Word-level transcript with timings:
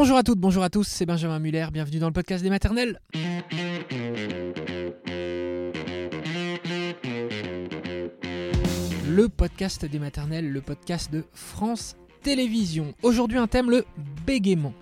Bonjour 0.00 0.16
à 0.16 0.22
toutes, 0.22 0.38
bonjour 0.38 0.62
à 0.62 0.70
tous, 0.70 0.88
c'est 0.88 1.04
Benjamin 1.04 1.38
Muller, 1.38 1.66
bienvenue 1.70 1.98
dans 1.98 2.06
le 2.06 2.14
podcast 2.14 2.42
des 2.42 2.48
maternelles. 2.48 2.98
Le 9.06 9.28
podcast 9.28 9.84
des 9.84 9.98
maternelles, 9.98 10.50
le 10.50 10.62
podcast 10.62 11.12
de 11.12 11.22
France 11.34 11.96
Télévisions. 12.22 12.94
Aujourd'hui 13.02 13.36
un 13.36 13.46
thème, 13.46 13.68
le 13.68 13.84
bégaiement. 14.24 14.72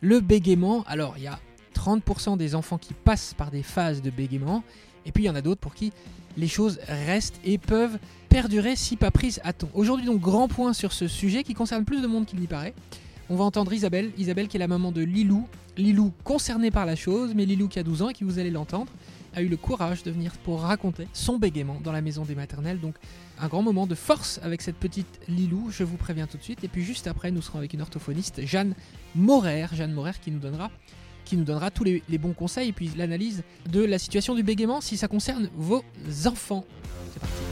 Le 0.00 0.20
bégaiement, 0.20 0.84
alors 0.86 1.14
il 1.16 1.24
y 1.24 1.26
a 1.26 1.40
30% 1.74 2.36
des 2.36 2.54
enfants 2.54 2.78
qui 2.78 2.94
passent 2.94 3.34
par 3.34 3.50
des 3.50 3.64
phases 3.64 4.00
de 4.00 4.10
bégaiement, 4.10 4.62
et 5.04 5.10
puis 5.10 5.24
il 5.24 5.26
y 5.26 5.30
en 5.30 5.34
a 5.34 5.42
d'autres 5.42 5.60
pour 5.60 5.74
qui 5.74 5.92
les 6.36 6.46
choses 6.46 6.78
restent 6.86 7.40
et 7.44 7.58
peuvent 7.58 7.98
perdurer 8.28 8.76
si 8.76 8.94
pas 8.94 9.10
prises 9.10 9.40
à 9.42 9.52
temps. 9.52 9.70
Aujourd'hui 9.74 10.06
donc 10.06 10.20
grand 10.20 10.46
point 10.46 10.72
sur 10.72 10.92
ce 10.92 11.08
sujet 11.08 11.42
qui 11.42 11.54
concerne 11.54 11.84
plus 11.84 12.00
de 12.00 12.06
monde 12.06 12.26
qu'il 12.26 12.38
n'y 12.38 12.46
paraît. 12.46 12.74
On 13.30 13.36
va 13.36 13.44
entendre 13.44 13.72
Isabelle, 13.74 14.10
Isabelle 14.16 14.48
qui 14.48 14.56
est 14.56 14.60
la 14.60 14.68
maman 14.68 14.90
de 14.90 15.02
Lilou, 15.02 15.46
Lilou 15.76 16.12
concernée 16.24 16.70
par 16.70 16.86
la 16.86 16.96
chose, 16.96 17.34
mais 17.34 17.44
Lilou 17.44 17.68
qui 17.68 17.78
a 17.78 17.82
12 17.82 18.02
ans 18.02 18.08
et 18.08 18.14
qui 18.14 18.24
vous 18.24 18.38
allez 18.38 18.50
l'entendre, 18.50 18.90
a 19.34 19.42
eu 19.42 19.48
le 19.48 19.58
courage 19.58 20.02
de 20.02 20.10
venir 20.10 20.32
pour 20.44 20.62
raconter 20.62 21.06
son 21.12 21.38
bégaiement 21.38 21.78
dans 21.84 21.92
la 21.92 22.00
maison 22.00 22.24
des 22.24 22.34
maternelles. 22.34 22.80
Donc 22.80 22.94
un 23.38 23.46
grand 23.48 23.62
moment 23.62 23.86
de 23.86 23.94
force 23.94 24.40
avec 24.42 24.62
cette 24.62 24.76
petite 24.76 25.20
Lilou, 25.28 25.70
je 25.70 25.84
vous 25.84 25.98
préviens 25.98 26.26
tout 26.26 26.38
de 26.38 26.42
suite. 26.42 26.64
Et 26.64 26.68
puis 26.68 26.82
juste 26.82 27.06
après, 27.06 27.30
nous 27.30 27.42
serons 27.42 27.58
avec 27.58 27.74
une 27.74 27.82
orthophoniste, 27.82 28.46
Jeanne 28.46 28.74
Morer, 29.14 29.66
Jeanne 29.74 29.94
qui 30.22 30.30
nous 30.30 30.40
donnera 30.40 30.70
qui 31.26 31.36
nous 31.36 31.44
donnera 31.44 31.70
tous 31.70 31.84
les, 31.84 32.02
les 32.08 32.16
bons 32.16 32.32
conseils 32.32 32.70
et 32.70 32.72
puis 32.72 32.90
l'analyse 32.96 33.42
de 33.70 33.84
la 33.84 33.98
situation 33.98 34.34
du 34.34 34.42
bégaiement 34.42 34.80
si 34.80 34.96
ça 34.96 35.08
concerne 35.08 35.50
vos 35.54 35.84
enfants. 36.24 36.64
C'est 37.12 37.20
parti. 37.20 37.47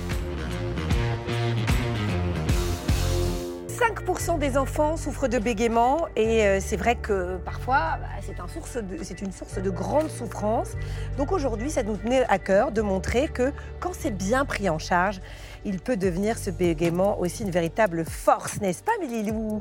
5% 3.80 4.39
des 4.39 4.57
enfants 4.57 4.97
souffrent 4.97 5.29
de 5.29 5.39
bégaiement 5.39 6.07
et 6.16 6.47
euh, 6.47 6.61
c'est 6.62 6.77
vrai 6.79 6.95
que 6.97 7.37
parfois 7.37 7.99
bah, 8.01 8.07
c'est 8.27 8.41
un 8.41 8.49
source 8.49 8.77
de- 8.79 9.02
c'est 9.02 9.21
une 9.21 9.33
source 9.33 9.59
de 9.59 9.69
grande 9.69 10.09
souffrance. 10.09 10.71
Donc 11.18 11.30
aujourd'hui, 11.30 11.71
ça 11.71 11.83
nous 11.83 11.96
tenait 11.99 12.24
à 12.29 12.38
cœur 12.38 12.73
de 12.73 12.80
montrer 12.80 13.29
que 13.29 13.52
quand 13.79 13.93
c'est 13.93 14.10
bien 14.13 14.46
pris 14.46 14.71
en 14.71 14.79
charge, 14.79 15.21
il 15.66 15.79
peut 15.79 15.99
devenir 15.99 16.38
ce 16.38 16.49
bégaiement 16.51 17.18
aussi 17.21 17.43
une 17.43 17.51
véritable 17.51 18.07
force, 18.07 18.60
n'est-ce 18.63 18.83
pas, 18.83 18.93
mes 19.01 19.09
Lilou? 19.09 19.60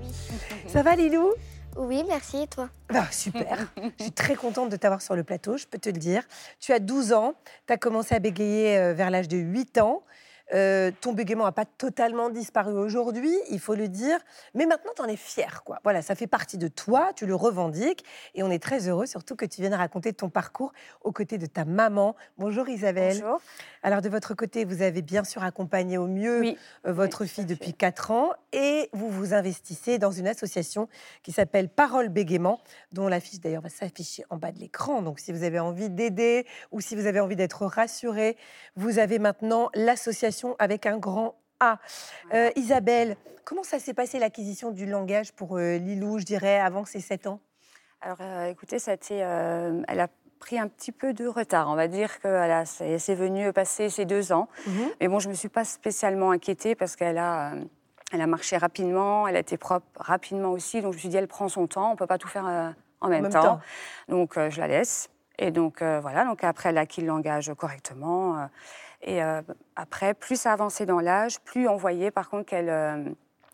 Ça 0.68 0.82
va, 0.82 0.96
Lilou? 0.96 1.34
Oui, 1.76 2.06
merci, 2.08 2.44
et 2.44 2.48
toi? 2.48 2.70
Ah, 2.94 3.08
super. 3.12 3.68
Je 4.00 4.04
suis 4.04 4.12
très 4.14 4.36
contente 4.36 4.70
de 4.70 4.78
t'avoir 4.78 5.02
sur 5.02 5.18
le 5.18 5.26
plateau, 5.26 5.58
je 5.58 5.66
peux 5.66 5.78
te 5.78 5.90
le 5.90 5.98
dire. 5.98 6.24
Tu 6.62 6.72
as 6.72 6.80
12 6.80 7.12
ans, 7.12 7.34
tu 7.68 7.74
as 7.74 7.78
commencé 7.78 8.16
à 8.16 8.20
bégayer 8.20 8.78
euh, 8.78 8.94
vers 8.94 9.10
l'âge 9.10 9.28
de 9.28 9.36
8 9.36 9.78
ans. 9.80 10.04
Euh, 10.54 10.92
ton 11.02 11.14
bégaiement 11.14 11.46
n'a 11.46 11.52
pas 11.52 11.66
totalement 11.66 12.30
disparu 12.30 12.74
aujourd'hui, 12.74 13.34
il 13.50 13.60
faut 13.60 13.74
le 13.74 13.88
dire, 13.88 14.20
mais 14.54 14.66
maintenant 14.68 14.92
tu 14.96 15.02
en 15.02 15.06
es 15.08 15.16
fier. 15.16 15.64
Quoi. 15.64 15.80
Voilà, 15.84 16.04
ça 16.04 16.14
fait 16.14 16.28
partie 16.28 16.60
de 16.60 16.68
toi, 16.68 17.12
tu 17.16 17.26
le 17.26 17.34
revendiques, 17.34 18.04
et 18.36 18.44
on 18.44 18.52
est 18.52 18.62
très 18.62 18.88
heureux 18.88 19.08
surtout 19.08 19.36
que 19.36 19.46
tu 19.46 19.62
viennes 19.62 19.74
raconter 19.74 20.14
ton 20.14 20.30
parcours 20.30 20.72
aux 21.04 21.12
côtés 21.12 21.40
de 21.40 21.48
ta 21.48 21.66
maman. 21.66 22.16
Bonjour 22.38 22.70
Isabelle. 22.70 23.20
Bonjour. 23.22 23.42
Alors 23.82 24.02
de 24.02 24.10
votre 24.10 24.36
côté, 24.36 24.66
vous 24.66 24.84
avez 24.84 25.02
bien 25.02 25.24
sûr 25.24 25.44
accompagné 25.44 25.98
au 25.98 26.08
mieux 26.08 26.42
Oui. 26.42 26.58
euh, 26.86 26.94
votre 26.94 27.22
Oui, 27.22 27.28
fille 27.28 27.46
depuis 27.46 27.74
4 27.74 28.12
ans 28.12 28.34
et 28.54 28.90
vous 28.94 29.10
vous 29.10 29.34
investissez 29.34 29.98
dans 29.98 30.12
une 30.12 30.28
association 30.28 30.90
qui 31.24 31.32
s'appelle 31.32 31.70
Parole 31.70 32.10
Bégaiement, 32.10 32.60
dont 32.92 33.08
l'affiche 33.08 33.40
d'ailleurs 33.40 33.62
va 33.64 33.70
s'afficher 33.70 34.24
en 34.30 34.38
bas 34.38 34.52
de 34.52 34.60
l'écran. 34.60 35.02
Donc 35.02 35.20
si 35.20 35.32
vous 35.32 35.44
avez 35.44 35.60
envie 35.60 35.90
d'aider 35.90 36.46
ou 36.72 36.82
si 36.82 36.96
vous 36.96 37.08
avez 37.08 37.20
envie 37.20 37.36
d'être 37.36 37.66
rassuré, 37.66 38.38
vous 38.76 39.00
avez 39.00 39.18
maintenant 39.18 39.70
l'association 39.74 40.35
avec 40.60 40.86
un 40.86 40.98
grand 40.98 41.36
A. 41.60 41.78
Euh, 42.34 42.50
Isabelle, 42.56 43.16
comment 43.46 43.64
ça 43.64 43.80
s'est 43.80 43.94
passé 43.94 44.20
l'acquisition 44.20 44.72
du 44.72 44.86
langage 44.86 45.32
pour 45.34 45.58
euh, 45.58 45.78
Lilou, 45.78 46.20
je 46.20 46.26
dirais, 46.26 46.60
avant 46.60 46.86
ses 46.86 47.00
7 47.00 47.28
ans? 47.28 47.40
Alors, 48.02 48.18
euh, 48.22 48.46
écoutez, 48.50 48.78
ça 48.80 48.92
a 48.92 48.94
été, 48.96 49.24
euh, 49.24 49.82
elle 49.88 50.00
a 50.00 50.08
pris 50.40 50.60
un 50.60 50.68
petit 50.68 50.92
peu 50.92 51.14
de 51.14 51.26
retard. 51.28 51.70
On 51.70 51.76
va 51.76 51.88
dire 51.88 52.20
qu'elle 52.20 52.52
a- 52.52 52.66
c'est 52.66 53.16
venu 53.16 53.52
passer 53.54 53.90
ses 53.90 54.06
deux 54.06 54.32
ans. 54.32 54.48
Mais 55.00 55.08
bon, 55.08 55.20
je 55.20 55.28
ne 55.28 55.32
me 55.32 55.36
suis 55.36 55.50
pas 55.50 55.64
spécialement 55.64 56.32
inquiétée 56.32 56.76
parce 56.76 56.96
qu'elle 56.96 57.18
a, 57.18 57.54
elle 58.12 58.22
a 58.22 58.28
marché 58.28 58.58
rapidement, 58.58 59.28
elle 59.28 59.38
a 59.38 59.40
été 59.40 59.58
propre 59.58 59.86
rapidement 59.96 60.52
aussi. 60.52 60.82
Donc, 60.82 60.92
je 60.92 60.98
me 60.98 61.00
suis 61.00 61.10
dit, 61.10 61.18
elle 61.18 61.28
prend 61.30 61.48
son 61.50 61.66
temps, 61.68 61.88
on 61.90 61.92
ne 61.94 61.98
peut 61.98 62.06
pas 62.06 62.18
tout 62.20 62.28
faire 62.28 62.44
en, 63.02 63.08
même 63.08 63.24
même 63.24 63.32
temps. 63.32 63.42
temps. 63.42 63.60
Donc, 64.10 64.34
je 64.38 64.60
la 64.60 64.68
laisse. 64.68 65.10
Et 65.40 65.52
donc, 65.52 65.82
euh, 65.82 66.00
voilà. 66.00 66.26
Donc, 66.26 66.44
après, 66.44 66.70
elle 66.70 66.78
a 66.78 66.82
acquis 66.82 67.02
le 67.02 67.08
langage 67.08 67.52
correctement. 67.58 68.38
euh, 68.40 68.46
et 69.06 69.24
euh, 69.24 69.42
après, 69.76 70.14
plus 70.14 70.36
ça 70.40 70.52
avançait 70.52 70.86
dans 70.86 71.00
l'âge, 71.00 71.40
plus 71.42 71.68
on 71.70 71.78
voyait 71.78 72.12
par 72.12 72.30
contre 72.30 72.46
qu'elle 72.46 72.70
euh, 72.70 73.04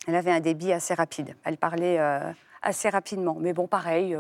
elle 0.08 0.16
avait 0.16 0.32
un 0.32 0.40
débit 0.40 0.74
assez 0.74 0.94
rapide. 0.96 1.36
Elle 1.44 1.58
parlait 1.58 2.00
euh, 2.00 2.20
assez 2.64 2.90
rapidement. 2.90 3.36
Mais 3.40 3.54
bon, 3.54 3.68
pareil, 3.68 4.18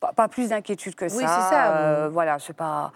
pas, 0.00 0.12
pas 0.14 0.28
plus 0.28 0.48
d'inquiétude 0.50 0.94
que 0.94 1.08
ça. 1.08 1.16
Oui, 1.16 1.24
c'est 1.24 1.54
ça, 1.54 2.08
voilà, 2.10 2.38
c'est 2.38 2.52
pas. 2.56 2.92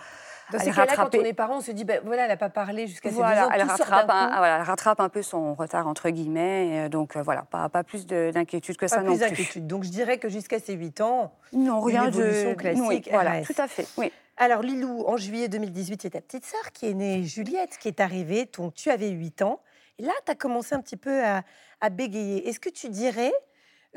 Dans 0.50 0.58
ces 0.58 0.70
cas-là, 0.70 0.92
quand 0.96 1.14
on 1.14 1.24
est 1.24 1.32
parent, 1.32 1.56
on 1.58 1.60
se 1.62 1.70
dit, 1.70 1.84
ben 1.84 2.00
voilà, 2.04 2.24
elle 2.24 2.28
n'a 2.28 2.36
pas 2.36 2.50
parlé 2.50 2.86
jusqu'à 2.86 3.08
ses 3.08 3.14
Voilà, 3.14 3.42
deux 3.42 3.46
ans. 3.46 3.50
elle 3.54 3.62
tout 3.62 3.68
rattrape, 3.68 4.10
un, 4.10 4.26
voilà, 4.36 4.56
elle 4.56 4.62
rattrape 4.62 5.00
un 5.00 5.08
peu 5.08 5.22
son 5.22 5.54
retard, 5.54 5.86
entre 5.86 6.10
guillemets. 6.10 6.84
et, 6.84 6.88
donc, 6.90 7.16
euh, 7.16 7.22
voilà, 7.22 7.42
pas, 7.50 7.70
pas 7.70 7.82
plus 7.84 8.06
de- 8.06 8.30
d'inquiétude 8.34 8.76
que 8.76 8.84
Pas 8.84 8.88
ça 8.88 8.96
plus 8.98 9.06
non 9.06 9.12
plus. 9.12 9.20
d'inquiétude. 9.20 9.66
Donc 9.66 9.84
je 9.84 9.88
dirais 9.88 10.18
que 10.18 10.28
jusqu'à 10.28 10.58
ses 10.58 10.74
8 10.74 11.00
ans, 11.00 11.32
Non, 11.54 11.78
Une 11.88 11.96
rien 11.96 12.04
de. 12.10 12.18
évolution 12.20 12.54
classique, 12.54 12.82
Oui, 12.86 13.02
voilà, 13.10 13.40
tout 13.42 13.54
à 13.56 13.66
fait. 13.66 13.86
Oui. 13.96 14.12
Alors, 14.36 14.62
Lilou, 14.62 15.04
en 15.06 15.16
juillet 15.16 15.48
2018, 15.48 16.02
c'est 16.02 16.10
ta 16.10 16.20
petite 16.20 16.44
sœur 16.44 16.72
qui 16.72 16.86
est 16.86 16.94
née, 16.94 17.22
Juliette, 17.24 17.76
qui 17.78 17.88
est 17.88 18.00
arrivée. 18.00 18.46
Donc, 18.46 18.74
tu 18.74 18.90
avais 18.90 19.10
8 19.10 19.42
ans. 19.42 19.62
Et 19.98 20.02
là, 20.02 20.12
tu 20.24 20.32
as 20.32 20.34
commencé 20.34 20.74
un 20.74 20.80
petit 20.80 20.96
peu 20.96 21.22
à, 21.24 21.42
bégayer. 21.90 22.48
Est-ce 22.48 22.60
que 22.60 22.70
tu 22.70 22.88
dirais 22.88 23.32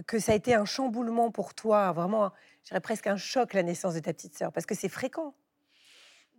que 0.07 0.19
ça 0.19 0.33
a 0.33 0.35
été 0.35 0.53
un 0.53 0.65
chamboulement 0.65 1.31
pour 1.31 1.53
toi, 1.53 1.91
vraiment, 1.93 2.31
je 2.63 2.69
dirais 2.69 2.81
presque 2.81 3.07
un 3.07 3.15
choc, 3.15 3.53
la 3.53 3.63
naissance 3.63 3.93
de 3.93 3.99
ta 3.99 4.11
petite 4.13 4.37
sœur? 4.37 4.51
Parce 4.51 4.65
que 4.65 4.75
c'est 4.75 4.89
fréquent. 4.89 5.33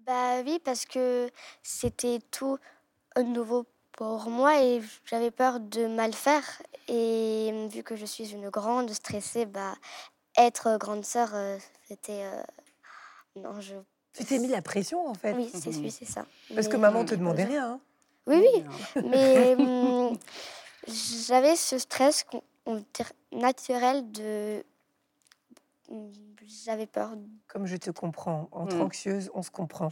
Bah 0.04 0.42
oui, 0.44 0.60
parce 0.62 0.84
que 0.84 1.30
c'était 1.62 2.18
tout 2.30 2.58
nouveau 3.16 3.66
pour 3.92 4.28
moi 4.28 4.62
et 4.62 4.82
j'avais 5.04 5.30
peur 5.30 5.58
de 5.58 5.86
mal 5.86 6.12
faire. 6.12 6.44
Et 6.88 7.68
vu 7.72 7.82
que 7.82 7.96
je 7.96 8.04
suis 8.04 8.32
une 8.32 8.50
grande 8.50 8.90
stressée, 8.90 9.46
bah 9.46 9.74
être 10.36 10.76
grande 10.78 11.04
sœur, 11.04 11.30
euh, 11.34 11.58
c'était 11.88 12.24
euh, 12.24 12.42
non, 13.36 13.60
je 13.60 13.74
Tu 14.12 14.24
t'es 14.24 14.38
mis 14.38 14.48
la 14.48 14.62
pression, 14.62 15.06
en 15.06 15.14
fait. 15.14 15.34
oui, 15.34 15.50
c'est 15.52 15.68
oui, 15.76 15.90
c'est 15.90 16.04
ça. 16.04 16.24
Parce 16.54 16.68
que 16.68 16.76
maman 16.76 17.04
te 17.04 17.14
demandait 17.14 17.44
rien. 17.44 17.72
hein. 17.72 17.80
Oui, 18.26 18.42
oui, 18.56 18.64
mais 19.04 19.54
hum, 19.58 20.16
j'avais 20.88 21.54
ce 21.56 21.78
stress 21.78 22.24
naturel 23.32 24.10
de 24.10 24.64
hum, 25.88 26.12
j'avais 26.64 26.86
peur 26.86 27.12
Comme 27.48 27.66
je 27.66 27.76
te 27.76 27.90
comprends. 27.90 28.48
Entre 28.52 28.76
Mm. 28.76 28.82
anxieuse, 28.82 29.30
on 29.34 29.42
se 29.42 29.50
comprend. 29.50 29.90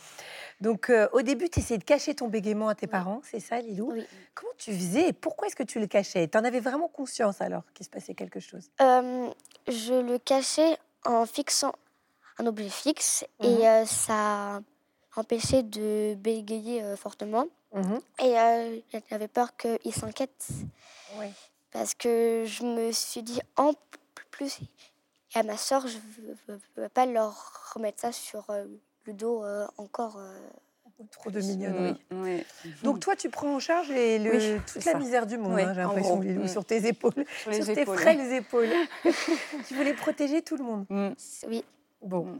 Donc, 0.60 0.90
euh, 0.90 1.08
au 1.12 1.22
début, 1.22 1.48
tu 1.48 1.60
essayais 1.60 1.78
de 1.78 1.84
cacher 1.84 2.14
ton 2.14 2.28
bégaiement 2.28 2.68
à 2.68 2.74
tes 2.74 2.86
parents, 2.86 3.20
c'est 3.24 3.40
ça, 3.40 3.60
Lilou? 3.60 3.92
Oui. 3.92 4.06
Comment 4.34 4.52
tu 4.58 4.72
faisais 4.72 5.08
et 5.08 5.12
pourquoi 5.12 5.46
est-ce 5.48 5.56
que 5.56 5.62
tu 5.62 5.78
le 5.80 5.86
cachais? 5.86 6.26
Tu 6.28 6.36
en 6.38 6.44
avais 6.44 6.60
vraiment 6.60 6.88
conscience 6.88 7.40
alors 7.40 7.62
qu'il 7.74 7.84
se 7.86 7.90
passait 7.90 8.14
quelque 8.14 8.40
chose? 8.40 8.70
Euh, 8.80 9.30
je 9.68 9.94
le 9.94 10.18
cachais 10.18 10.76
en 11.04 11.26
fixant 11.26 11.74
un 12.38 12.46
objet 12.46 12.68
fixe 12.68 13.24
Mhm. 13.40 13.46
et 13.48 13.68
euh, 13.68 13.86
ça 13.86 14.60
empêchait 15.16 15.62
de 15.62 16.14
bégayer 16.14 16.82
euh, 16.82 16.96
fortement. 16.96 17.46
Mhm. 17.72 18.00
Et 18.22 18.38
euh, 18.38 18.76
j'avais 19.10 19.28
peur 19.28 19.56
qu'il 19.56 19.92
s'inquiète 19.94 20.46
Oui. 21.18 21.26
parce 21.72 21.94
que 21.94 22.44
je 22.46 22.62
me 22.64 22.92
suis 22.92 23.22
dit 23.22 23.40
en 23.56 23.72
plus 24.30 24.58
et 25.34 25.38
à 25.38 25.42
ma 25.42 25.56
soeur, 25.56 25.86
je 25.88 25.98
ne 26.52 26.58
veux 26.76 26.88
pas 26.88 27.06
leur 27.06 27.72
remettre 27.74 28.00
ça 28.00 28.12
sur 28.12 28.48
euh, 28.50 28.64
le 29.04 29.12
dos 29.12 29.42
euh, 29.44 29.66
encore. 29.78 30.16
euh. 30.18 30.38
Trop 31.10 31.28
de 31.28 31.40
mignonnerie. 31.40 32.00
Mm, 32.12 32.22
oui. 32.22 32.44
Donc 32.84 33.00
toi, 33.00 33.16
tu 33.16 33.28
prends 33.28 33.56
en 33.56 33.58
charge 33.58 33.88
le- 33.88 34.30
Oui, 34.30 34.60
toute 34.64 34.84
la 34.84 34.92
ça. 34.92 34.98
misère 34.98 35.26
du 35.26 35.36
monde, 35.36 35.54
Oui, 35.54 35.62
hein, 35.62 35.72
j'ai 35.74 35.80
l'impression. 35.80 36.20
Lilou, 36.20 36.44
Mm. 36.44 36.48
sur 36.48 36.64
tes 36.64 36.86
épaules, 36.86 37.24
Sur 37.52 37.66
tes 37.66 37.80
épaules. 37.80 37.98
frêles 37.98 38.32
épaules. 38.32 38.70
tu 39.68 39.74
voulais 39.74 39.92
protéger 39.94 40.40
tout 40.42 40.56
le 40.56 40.62
monde. 40.62 40.86
Mm. 40.88 41.10
Oui, 41.48 41.64
Bon. 42.04 42.24
Mm. 42.26 42.38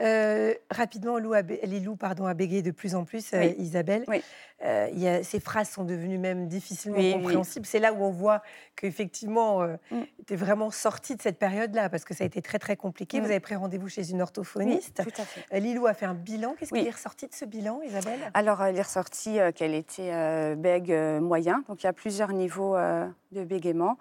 Euh, 0.00 0.54
rapidement, 0.70 1.18
Lou 1.18 1.32
a 1.34 1.42
Lilou 1.42 1.96
pardon, 1.96 2.26
a 2.26 2.34
bégayé 2.34 2.62
de 2.62 2.70
plus 2.70 2.94
en 2.94 3.04
plus, 3.04 3.32
euh. 3.34 3.44
Isabelle. 3.58 4.04
Oui. 4.08 4.22
Euh, 4.64 4.88
il 4.92 4.98
y 5.00 5.06
a, 5.08 5.22
ces 5.22 5.38
phrases 5.38 5.68
sont 5.68 5.84
devenues 5.84 6.16
même 6.16 6.48
difficilement 6.48 6.96
Oui, 6.96 7.12
compréhensibles. 7.12 7.66
C'est 7.66 7.78
là 7.78 7.92
où 7.92 8.02
on 8.02 8.10
voit 8.10 8.42
qu'effectivement, 8.74 9.66
Mm. 9.90 10.00
tu 10.26 10.32
es 10.32 10.36
vraiment 10.36 10.70
sortie 10.70 11.14
de 11.14 11.20
cette 11.22 11.38
période-là, 11.38 11.90
parce 11.90 12.04
que 12.04 12.14
ça 12.14 12.24
a 12.24 12.26
été 12.26 12.40
très, 12.40 12.58
très 12.58 12.76
compliqué. 12.76 13.20
Mm. 13.20 13.24
Vous 13.24 13.30
avez 13.30 13.40
pris 13.40 13.54
rendez-vous 13.54 13.88
chez 13.88 14.08
une 14.10 14.16
Oui, 14.16 14.22
orthophoniste. 14.22 15.02
tout 15.02 15.20
à 15.20 15.24
fait. 15.24 15.60
Lilou 15.60 15.86
a 15.86 15.92
fait 15.94 16.06
un 16.06 16.14
bilan. 16.14 16.54
Qu'est-ce 16.58 16.72
qui 16.72 16.86
est 16.86 16.90
ressorti 16.90 17.26
de 17.26 17.34
ce 17.34 17.44
bilan, 17.44 17.80
Isabelle? 17.82 18.18
Alors, 18.32 18.62
elle 18.62 18.76
est 18.78 18.82
ressortie 18.82 19.38
euh, 19.38 19.52
qu'elle 19.52 19.74
était 19.74 20.54
bègue 20.56 20.92
moyen. 21.20 21.62
Donc, 21.68 21.82
il 21.82 21.86
y 21.86 21.88
a 21.88 21.92
plusieurs 21.92 22.32
niveaux 22.32 22.76
de 22.76 23.44
bégaiement. 23.44 23.98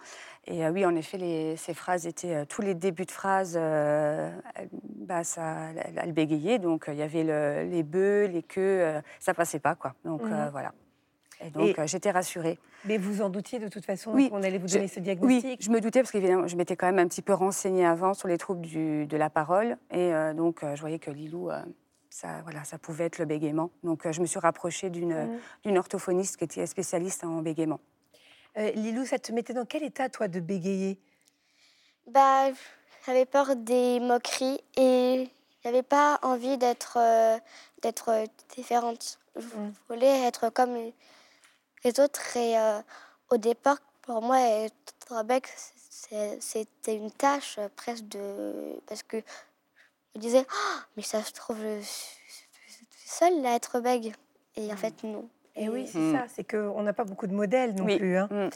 Et 0.48 0.66
oui, 0.70 0.86
en 0.86 0.96
effet, 0.96 1.18
les- 1.18 1.58
ces 1.58 1.74
phrases 1.74 2.06
étaient, 2.08 2.46
tous 2.46 2.62
les 2.62 2.76
débuts 2.76 3.06
de 3.06 3.12
phrases, 3.12 3.60
bah, 4.90 5.24
ça, 5.24 5.72
elle, 5.76 6.00
elle 6.02 6.12
bégayait. 6.14 6.60
Donc, 6.60 6.88
euh, 6.90 6.94
il 6.94 7.00
y 7.00 7.02
avait 7.02 7.24
le- 7.24 7.70
les 7.70 7.84
bœufs, 7.84 8.26
les 8.28 8.44
queues, 8.44 8.62
euh, 8.82 9.02
ça 9.20 9.34
passait 9.34 9.60
pas, 9.60 9.76
quoi. 9.76 9.94
Donc, 10.06 10.22
Mhm. 10.24 10.34
euh, 10.34 10.50
voilà. 10.52 10.74
Et 11.42 11.50
donc, 11.50 11.78
euh, 11.80 11.88
j'étais 11.88 12.12
rassurée. 12.12 12.58
Mais 12.86 12.98
vous 12.98 13.22
en 13.22 13.30
doutiez 13.30 13.60
de 13.60 13.68
toute 13.68 13.84
façon 13.86 14.12
Oui, 14.14 14.30
qu'on 14.30 14.44
allait 14.44 14.58
vous 14.60 14.68
je- 14.68 14.76
donner 14.76 14.88
ce 14.88 15.00
diagnostic 15.00 15.44
Oui, 15.44 15.58
je 15.60 15.70
me 15.72 15.82
doutais 15.82 16.02
parce 16.02 16.12
qu'évidemment, 16.12 16.48
je 16.48 16.56
m'étais 16.56 16.76
quand 16.76 16.86
même 16.86 17.00
un 17.00 17.08
petit 17.08 17.22
peu 17.22 17.34
renseignée 17.34 17.86
avant 17.86 18.14
sur 18.14 18.28
les 18.28 18.38
troubles 18.38 18.62
du- 18.62 19.06
de 19.08 19.18
la 19.18 19.30
parole. 19.30 19.78
Et 19.92 20.14
euh, 20.14 20.34
donc, 20.34 20.64
euh, 20.64 20.76
je 20.76 20.82
voyais 20.82 21.00
que 21.00 21.12
Lilou, 21.12 21.50
euh, 21.50 21.62
ça, 22.10 22.42
voilà, 22.44 22.64
ça 22.64 22.78
pouvait 22.78 23.06
être 23.06 23.18
le 23.18 23.26
bégaiement. 23.26 23.72
Donc, 23.84 24.06
euh, 24.06 24.12
je 24.12 24.22
me 24.22 24.26
suis 24.28 24.40
rapprochée 24.40 24.90
d'une 24.90 25.14
Mhm. 25.16 25.40
d'une 25.64 25.78
orthophoniste 25.78 26.38
qui 26.38 26.44
était 26.46 26.66
spécialiste 26.68 27.24
en 27.24 27.42
bégaiement. 27.42 27.80
Euh, 28.58 28.72
Lilou, 28.72 29.04
ça 29.06 29.18
te 29.20 29.32
mettait 29.34 29.54
dans 29.54 29.66
quel 29.66 29.84
état, 29.84 30.08
toi, 30.08 30.28
de 30.30 30.40
bégayer? 30.40 31.00
Bah, 32.08 32.50
j'avais 33.06 33.26
peur 33.26 33.56
des 33.56 34.00
moqueries 34.00 34.60
et 34.78 35.30
j'avais 35.64 35.84
pas 35.84 36.20
envie 36.22 36.58
d'être 36.58 36.98
euh, 37.00 37.38
d'être 37.82 38.12
différente. 38.56 39.20
Je 39.36 39.42
Mm. 39.46 39.74
voulais 39.90 40.24
être 40.28 40.50
comme 40.50 40.76
les 41.84 42.00
autres 42.00 42.38
et 42.38 42.58
euh, 42.58 42.80
au 43.30 43.38
départ, 43.38 43.78
pour 44.02 44.22
moi, 44.22 44.40
être 44.40 45.24
bec, 45.26 45.48
c'est- 45.90 46.38
c'était 46.42 46.96
une 46.96 47.12
tâche 47.12 47.60
presque 47.76 48.06
de 48.08 48.80
parce 48.88 49.04
que 49.04 49.18
je 49.18 50.20
me 50.20 50.22
disais, 50.22 50.46
Ah, 50.50 50.86
mais 50.96 51.04
ça 51.04 51.22
se 51.24 51.32
trouve, 51.32 51.58
je 51.60 51.82
suis 51.82 52.18
seule 53.06 53.46
à 53.46 53.56
être 53.56 53.80
bègue. 53.82 54.14
Et 54.56 54.72
en 54.72 54.78
fait, 54.78 55.04
non. 55.04 55.28
Et 55.58 55.68
oui, 55.70 55.88
c'est 55.88 56.00
Mm. 56.00 56.14
ça, 56.14 56.26
c'est 56.34 56.44
qu'on 56.50 56.82
n'a 56.84 56.94
pas 56.94 57.04
beaucoup 57.04 57.28
de 57.28 57.34
modèles 57.34 57.76
non 57.76 57.86
Oui. 57.86 57.98
plus. 57.98 58.18
hein. 58.18 58.28
Mm. 58.32 58.50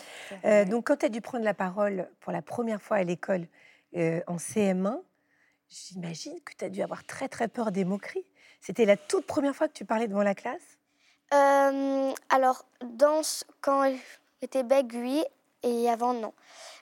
Euh, 0.46 0.66
donc, 0.66 0.88
quand 0.88 0.98
tu 0.98 1.06
as 1.06 1.10
dû 1.10 1.22
prendre 1.22 1.44
la 1.46 1.54
parole 1.54 2.10
pour 2.22 2.32
la 2.32 2.42
première 2.42 2.82
fois 2.82 2.98
à 2.98 3.04
l'école 3.04 3.48
euh, 3.96 4.22
en 4.28 4.38
CM1, 4.38 5.02
j'imagine 5.70 6.40
que 6.42 6.54
tu 6.58 6.66
as 6.66 6.70
dû 6.70 6.82
avoir 6.82 7.04
très, 7.04 7.28
très 7.28 7.48
peur 7.48 7.72
des 7.72 7.86
moqueries. 7.86 8.26
C'était 8.62 8.86
la 8.86 8.98
toute 8.98 9.26
première 9.26 9.56
fois 9.56 9.68
que 9.68 9.74
tu 9.74 9.86
parlais 9.86 10.08
devant 10.08 10.24
la 10.24 10.36
classe? 10.36 10.78
Euh, 11.34 12.12
alors, 12.30 12.66
dans 12.82 13.22
quand 13.62 13.92
j'étais 14.42 14.64
bègue, 14.64 14.94
oui, 14.96 15.24
et 15.64 15.90
avant, 15.90 16.14
non. 16.14 16.34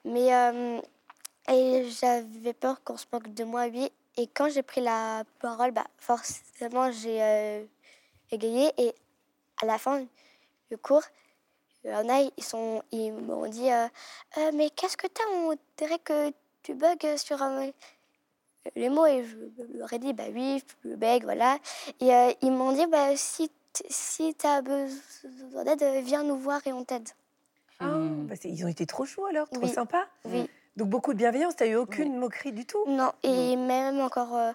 Mais 0.05 0.33
euh, 0.33 0.81
j'avais 1.47 2.53
peur 2.53 2.83
qu'on 2.83 2.97
se 2.97 3.05
moque 3.11 3.33
de 3.33 3.43
moi, 3.43 3.67
oui. 3.67 3.91
Et 4.17 4.27
quand 4.27 4.49
j'ai 4.49 4.63
pris 4.63 4.81
la 4.81 5.23
parole, 5.39 5.71
bah, 5.71 5.87
forcément, 5.97 6.91
j'ai 6.91 7.67
égayé. 8.31 8.71
Et 8.77 8.95
à 9.61 9.65
la 9.65 9.77
fin 9.77 10.05
du 10.71 10.77
cours, 10.77 11.03
il 11.83 11.89
y 11.89 11.93
a, 11.93 12.21
ils 12.21 12.31
ils 12.91 13.13
m'ont 13.13 13.47
dit 13.47 13.69
Mais 14.53 14.69
qu'est-ce 14.71 14.97
que 14.97 15.07
t'as? 15.07 15.23
On 15.35 15.55
dirait 15.77 15.99
que 15.99 16.31
tu 16.67 16.73
bugs 16.75 17.17
sur 17.17 17.41
euh, 17.41 17.67
les 18.75 18.89
mots. 18.89 19.05
Et 19.05 19.23
je 19.23 19.77
leur 19.77 19.91
ai 19.93 19.99
dit 19.99 20.13
Bah 20.13 20.25
oui, 20.33 20.61
je 20.83 20.95
bug, 20.95 21.23
voilà. 21.23 21.57
Et 22.01 22.13
euh, 22.13 22.31
ils 22.41 22.51
m'ont 22.51 22.73
dit 22.73 22.85
bah, 22.87 23.15
si, 23.15 23.49
si 23.89 24.35
tu 24.35 24.45
as 24.45 24.61
besoin 24.61 25.63
d'aide, 25.63 25.83
viens 26.03 26.23
nous 26.23 26.37
voir 26.37 26.59
et 26.67 26.73
on 26.73 26.83
t'aide. 26.83 27.07
Ah, 27.79 27.85
Mm. 27.85 28.25
bah, 28.27 28.35
Ils 28.43 28.65
ont 28.65 28.67
été 28.67 28.85
trop 28.85 29.05
chauds 29.05 29.25
alors, 29.27 29.49
trop 29.49 29.63
Oui. 29.65 29.69
sympas. 29.73 30.05
Oui. 30.25 30.49
Donc, 30.75 30.89
beaucoup 30.89 31.13
de 31.13 31.17
bienveillance, 31.19 31.55
tu 31.55 31.63
n'as 31.63 31.69
eu 31.69 31.75
aucune 31.75 32.17
moquerie 32.17 32.51
du 32.51 32.65
tout? 32.65 32.83
Non, 32.87 33.11
et 33.23 33.55
même 33.55 33.99
encore 33.99 34.35
euh, 34.35 34.51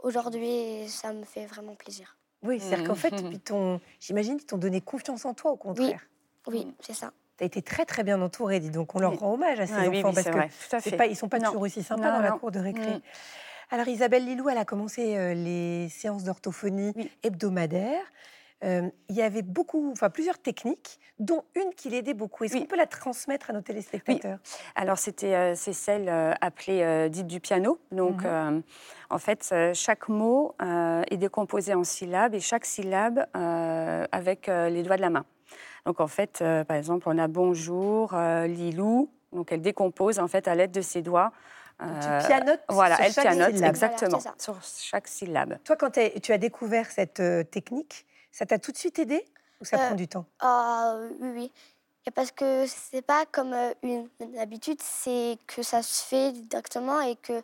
aujourd'hui, 0.00 0.86
ça 0.88 1.12
me 1.12 1.24
fait 1.24 1.46
vraiment 1.46 1.74
plaisir. 1.74 2.16
Oui, 2.42 2.60
c'est-à-dire 2.60 2.86
qu'en 2.88 2.94
fait, 2.94 3.14
puis 3.30 3.40
ton- 3.40 3.80
j'imagine 3.98 4.36
qu'ils 4.36 4.46
t'ont 4.46 4.58
donné 4.58 4.80
confiance 4.80 5.24
en 5.24 5.32
toi, 5.32 5.52
au 5.52 5.56
contraire. 5.56 6.06
Oui, 6.48 6.66
c'est 6.80 6.92
ça. 6.92 7.12
Tu 7.38 7.44
as 7.44 7.46
été 7.46 7.60
très, 7.62 7.84
très 7.84 8.02
bien 8.02 8.20
entourée, 8.22 8.60
dis 8.60 8.70
donc. 8.70 8.94
On 8.94 8.98
leur 8.98 9.18
rend 9.18 9.34
hommage 9.34 9.60
à 9.60 9.66
ces 9.66 9.74
oui, 9.74 9.80
enfants 9.80 9.90
oui, 9.90 10.02
parce 10.02 10.16
c'est 10.22 10.30
que 10.30 10.36
vrai, 10.36 10.48
tout 10.68 10.76
à 10.76 10.80
c'est 10.80 10.90
fait. 10.90 10.96
pas, 10.96 11.06
ils 11.06 11.16
sont 11.16 11.28
pas 11.28 11.38
toujours 11.40 11.62
aussi 11.62 11.82
sympas 11.82 12.02
Non, 12.10 12.16
dans 12.16 12.22
la 12.22 12.30
non. 12.30 12.38
cour 12.38 12.50
de 12.50 12.58
récré. 12.60 12.90
Mm. 12.90 13.00
Alors 13.72 13.88
Isabelle 13.88 14.24
Lilou, 14.24 14.48
elle 14.48 14.58
a 14.58 14.64
commencé 14.64 15.16
euh, 15.16 15.34
les 15.34 15.88
séances 15.88 16.22
d'orthophonie 16.24 16.94
hebdomadaires. 17.22 18.04
Euh, 18.64 18.88
il 19.10 19.16
y 19.16 19.20
avait 19.22 19.42
beaucoup, 19.42 19.90
enfin 19.92 20.08
plusieurs 20.08 20.38
techniques, 20.38 20.98
dont 21.18 21.44
une 21.54 21.74
qui 21.74 21.90
l'aidait 21.90 22.14
beaucoup. 22.14 22.44
Est-ce 22.44 22.54
Oui. 22.54 22.60
qu'on 22.60 22.66
peut 22.66 22.76
la 22.76 22.86
transmettre 22.86 23.50
à 23.50 23.52
nos 23.52 23.60
téléspectateurs? 23.60 24.38
Alors, 24.76 24.96
c'était 24.96 25.34
euh, 25.34 25.54
c'est 25.54 25.74
celle 25.74 26.08
euh, 26.08 26.32
appelée 26.40 27.10
dite 27.10 27.26
du 27.26 27.40
piano. 27.40 27.78
Donc, 27.92 28.22
Mhm. 28.24 28.62
en 29.10 29.18
fait, 29.18 29.54
chaque 29.74 30.08
mot 30.08 30.54
est 30.60 31.16
décomposé 31.18 31.74
en 31.74 31.84
syllabes 31.84 32.34
et 32.34 32.40
chaque 32.40 32.64
syllabe 32.64 33.26
avec 33.34 34.46
les 34.46 34.82
doigts 34.82 34.96
de 34.96 35.02
la 35.02 35.10
main. 35.10 35.26
Donc, 35.86 36.00
en 36.00 36.08
fait, 36.08 36.40
euh, 36.42 36.64
par 36.64 36.76
exemple, 36.76 37.08
on 37.08 37.16
a 37.16 37.28
bonjour, 37.28 38.12
euh, 38.14 38.46
Lilou. 38.46 39.08
Donc, 39.32 39.52
elle 39.52 39.62
décompose 39.62 40.18
en 40.18 40.28
fait 40.28 40.48
à 40.48 40.54
l'aide 40.54 40.72
de 40.72 40.80
ses 40.80 41.00
doigts. 41.00 41.32
Tu 41.78 41.84
euh, 41.86 42.26
pianotes 42.26 42.60
Voilà, 42.68 42.96
sur 42.96 43.04
elle 43.04 43.12
chaque 43.12 43.24
pianote 43.24 43.54
syllabe. 43.54 43.74
exactement 43.74 44.18
Voilà, 44.18 44.34
sur 44.38 44.62
chaque 44.62 45.08
syllabe. 45.08 45.58
Toi, 45.64 45.76
quand 45.76 45.90
tu 46.22 46.32
as 46.32 46.38
découvert 46.38 46.90
cette 46.90 47.20
euh, 47.20 47.44
technique, 47.44 48.06
ça 48.32 48.46
t'a 48.46 48.58
tout 48.58 48.72
de 48.72 48.76
suite 48.76 48.98
aidé 48.98 49.24
ou 49.60 49.64
ça 49.64 49.78
Euh, 49.78 49.86
prend 49.86 49.94
du 49.94 50.08
temps? 50.08 50.24
Ah 50.40 50.98
oui, 51.20 51.28
oui. 51.34 51.52
Et 52.06 52.10
parce 52.10 52.32
que 52.32 52.66
c'est 52.66 53.02
pas 53.02 53.24
comme 53.26 53.54
une, 53.82 54.08
une 54.20 54.38
habitude, 54.38 54.80
c'est 54.80 55.38
que 55.46 55.62
ça 55.62 55.82
se 55.82 56.04
fait 56.04 56.32
directement 56.32 57.00
et 57.00 57.16
que 57.16 57.42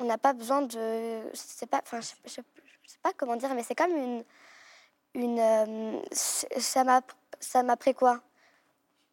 on 0.00 0.04
n'a 0.04 0.18
pas 0.18 0.32
besoin 0.32 0.62
de. 0.62 1.20
C'est 1.34 1.68
pas. 1.68 1.80
Enfin, 1.82 2.00
je, 2.00 2.08
je- 2.26 2.40
je 2.82 2.90
sais 2.90 2.98
pas 3.02 3.12
comment 3.16 3.36
dire, 3.36 3.54
mais 3.54 3.62
c'est 3.62 3.74
comme 3.74 3.94
une. 3.96 4.24
une 5.14 5.38
euh, 5.38 6.00
ça 6.12 6.84
m'a 6.84 7.02
ça 7.38 7.62
m'a 7.62 7.76
pris 7.76 7.94
quoi? 7.94 8.20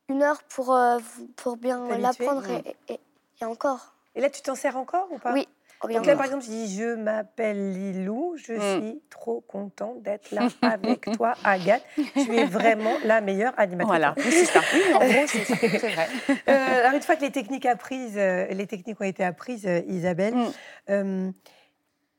Une 0.09 0.23
heure 0.23 0.41
pour, 0.43 0.73
euh, 0.73 0.99
pour 1.35 1.57
bien 1.57 1.97
l'apprendre 1.97 2.49
et, 2.49 2.75
et- 2.87 2.99
et 3.41 3.45
encore. 3.45 3.93
Et 4.15 4.21
là, 4.21 4.29
tu 4.29 4.41
t'en 4.41 4.55
sers 4.55 4.75
encore 4.77 5.11
ou 5.11 5.19
pas? 5.19 5.33
Oui. 5.33 5.47
oh, 5.83 5.87
bien 5.87 5.97
Donc 5.99 6.07
là, 6.07 6.13
encore. 6.13 6.17
par 6.17 6.25
exemple, 6.25 6.45
je 6.45 6.49
dis 6.49 6.75
Je 6.77 6.95
m'appelle 6.95 7.73
Lilou, 7.73 8.35
je 8.37 8.53
Mm. 8.53 8.59
suis 8.81 9.01
trop 9.09 9.41
contente 9.41 10.01
d'être 10.01 10.31
là 10.31 10.47
avec 10.63 11.11
toi, 11.11 11.35
Agathe. 11.43 11.83
Tu 12.23 12.35
es 12.35 12.45
vraiment 12.45 12.97
la 13.03 13.19
meilleure 13.21 13.53
animatrice. 13.57 13.89
Voilà, 13.89 14.15
c'est 14.17 14.45
ça. 14.45 14.61
Oui, 14.73 14.81
en 14.93 14.99
gros, 14.99 15.25
c'est 15.27 15.89
vrai. 15.89 16.09
Euh, 16.49 16.79
alors, 16.79 16.93
une 16.93 17.01
fois 17.01 17.15
que 17.17 17.21
les 17.21 17.31
techniques, 17.31 17.65
apprises, 17.65 18.17
euh, 18.17 18.45
les 18.47 18.65
techniques 18.65 18.99
ont 19.01 19.03
été 19.05 19.23
apprises, 19.23 19.67
euh, 19.67 19.81
Isabelle, 19.87 20.33
Mm. 20.35 20.49
euh, 20.89 21.31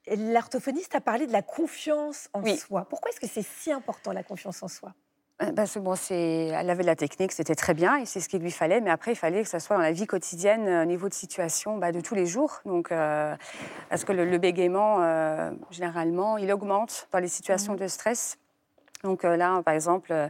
l'orthophoniste 0.08 0.94
a 0.94 1.00
parlé 1.00 1.26
de 1.26 1.32
la 1.32 1.42
confiance 1.42 2.28
en 2.32 2.42
Oui. 2.42 2.56
soi. 2.56 2.86
Pourquoi 2.88 3.10
est-ce 3.10 3.20
que 3.20 3.26
c'est 3.26 3.42
si 3.42 3.72
important, 3.72 4.12
la 4.12 4.22
confiance 4.22 4.62
en 4.62 4.68
soi? 4.68 4.94
Que 5.38 5.78
bon, 5.78 5.94
c'est, 5.94 6.46
elle 6.46 6.68
avait 6.68 6.82
de 6.82 6.88
la 6.88 6.96
technique, 6.96 7.30
c'était 7.30 7.54
très 7.54 7.72
bien 7.72 7.96
et 7.96 8.06
c'est 8.06 8.18
ce 8.18 8.28
qu'il 8.28 8.42
lui 8.42 8.50
fallait. 8.50 8.80
Mais 8.80 8.90
après, 8.90 9.12
il 9.12 9.16
fallait 9.16 9.42
que 9.42 9.48
ça 9.48 9.60
soit 9.60 9.76
dans 9.76 9.82
la 9.82 9.92
vie 9.92 10.06
quotidienne, 10.06 10.66
euh, 10.66 10.82
au 10.82 10.84
niveau 10.84 11.08
de 11.08 11.14
situation 11.14 11.76
bah, 11.78 11.92
de 11.92 12.00
tous 12.00 12.16
les 12.16 12.26
jours. 12.26 12.60
Donc, 12.64 12.90
euh, 12.90 13.36
parce 13.88 14.04
que 14.04 14.12
le, 14.12 14.24
le 14.24 14.38
bégaiement, 14.38 14.96
euh, 15.00 15.50
généralement, 15.70 16.38
il 16.38 16.52
augmente 16.52 17.08
dans 17.12 17.20
les 17.20 17.28
situations 17.28 17.74
de 17.74 17.86
stress. 17.86 18.36
Donc 19.04 19.24
euh, 19.24 19.36
là, 19.36 19.62
par 19.62 19.74
exemple, 19.74 20.10
euh, 20.12 20.28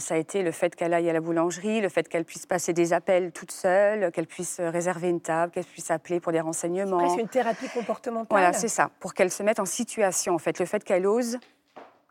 ça 0.00 0.14
a 0.14 0.16
été 0.16 0.42
le 0.42 0.50
fait 0.50 0.74
qu'elle 0.74 0.92
aille 0.92 1.08
à 1.08 1.12
la 1.12 1.20
boulangerie, 1.20 1.80
le 1.80 1.88
fait 1.88 2.08
qu'elle 2.08 2.24
puisse 2.24 2.46
passer 2.46 2.72
des 2.72 2.92
appels 2.92 3.30
toute 3.30 3.52
seule, 3.52 4.10
qu'elle 4.10 4.26
puisse 4.26 4.58
réserver 4.58 5.08
une 5.08 5.20
table, 5.20 5.52
qu'elle 5.52 5.64
puisse 5.64 5.88
appeler 5.92 6.18
pour 6.18 6.32
des 6.32 6.40
renseignements. 6.40 6.98
Presque 6.98 7.20
une 7.20 7.28
thérapie 7.28 7.68
comportementale. 7.68 8.26
Voilà, 8.28 8.52
c'est 8.52 8.66
ça, 8.66 8.90
pour 8.98 9.14
qu'elle 9.14 9.30
se 9.30 9.44
mette 9.44 9.60
en 9.60 9.66
situation. 9.66 10.34
En 10.34 10.38
fait, 10.38 10.58
le 10.58 10.66
fait 10.66 10.82
qu'elle 10.82 11.06
ose, 11.06 11.38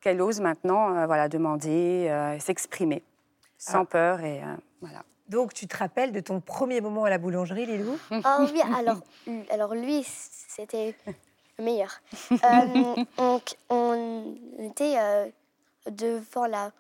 qu'elle 0.02 0.22
ose 0.22 0.42
maintenant, 0.42 0.96
euh, 0.96 1.06
voilà, 1.06 1.30
demander, 1.30 2.08
euh, 2.10 2.38
s'exprimer, 2.40 3.04
sans 3.58 3.82
Ah. 3.82 3.86
peur 3.86 4.22
et 4.22 4.42
euh, 4.44 4.46
voilà. 4.82 5.04
Donc, 5.30 5.54
tu 5.54 5.66
te 5.68 5.78
rappelles 5.78 6.12
de 6.12 6.20
ton 6.20 6.42
premier 6.42 6.82
moment 6.82 7.06
à 7.06 7.10
la 7.10 7.18
boulangerie, 7.18 7.66
Lilou? 7.66 7.98
Ah 8.26 8.40
oui, 8.54 8.62
alors, 8.76 8.98
alors 9.50 9.74
lui, 9.76 10.04
c'était 10.06 10.94
le 11.58 11.64
meilleur. 11.64 12.02
Euh, 12.32 12.96
on, 13.18 13.40
on 13.70 14.36
était 14.60 14.96
euh, 15.00 15.28
devant 15.90 16.48
la 16.48 16.72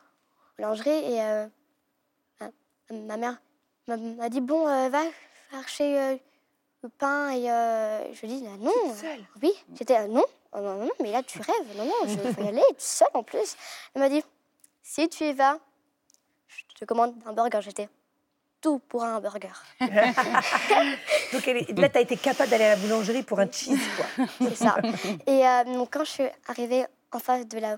boulangerie 0.58 0.90
et 1.13 1.22
euh, 1.22 1.48
ma, 2.92 3.16
mère 3.18 3.42
m'a- 3.88 4.30
dit 4.30 4.42
Bon, 4.42 4.68
euh, 4.68 4.90
va 4.90 5.04
chercher 5.51 5.98
euh, 6.00 6.16
le 6.84 6.90
pain. 6.90 7.30
Et 7.30 7.50
euh, 7.50 8.13
je 8.13 8.22
lui 8.22 8.28
dis 8.28 8.46
Ah 8.48 8.58
Non, 8.60 8.72
Toute 8.88 8.96
seule? 8.96 9.20
Oui. 9.42 9.51
J'étais 9.75 10.08
Non, 10.10 10.25
oh, 10.53 10.60
non, 10.60 10.75
non, 10.86 10.89
mais 11.01 11.12
là 11.12 11.24
tu 11.24 11.39
rêves. 11.39 11.77
Non, 11.77 11.86
non, 11.86 11.93
je 12.08 12.15
veux 12.17 12.43
y 12.43 12.48
aller 12.48 12.63
toute 12.70 12.81
seule 12.81 13.08
en 13.13 13.24
plus. 13.24 13.55
Elle 13.93 14.01
m'a 14.01 14.10
dit 14.10 14.24
Si 14.84 15.08
tu 15.10 15.24
y 15.25 15.34
vas, 15.34 15.60
je 16.48 16.75
te 16.79 16.86
commande 16.86 17.15
un 17.25 17.34
burger. 17.34 17.60
J'étais 17.62 17.89
tout 18.62 18.79
pour 18.79 19.03
un 19.03 19.20
burger. 19.20 19.50
Donc, 19.79 21.48
elle 21.48 21.58
est- 21.58 21.77
là, 21.79 21.89
tu 21.89 21.98
as 21.98 22.01
été 22.01 22.17
capable 22.17 22.50
d'aller 22.50 22.65
à 22.65 22.75
la 22.75 22.81
boulangerie 22.81 23.24
pour 23.24 23.39
un 23.39 23.50
cheese, 23.51 23.79
quoi. 23.96 24.25
C'est 24.50 24.55
ça. 24.55 24.75
Et 25.27 25.48
euh, 25.48 25.63
donc, 25.65 25.89
quand 25.91 26.03
je 26.03 26.12
suis 26.12 26.27
arrivée 26.48 26.86
en 27.12 27.20
face 27.20 27.48
de 27.48 27.60
la 27.60 27.77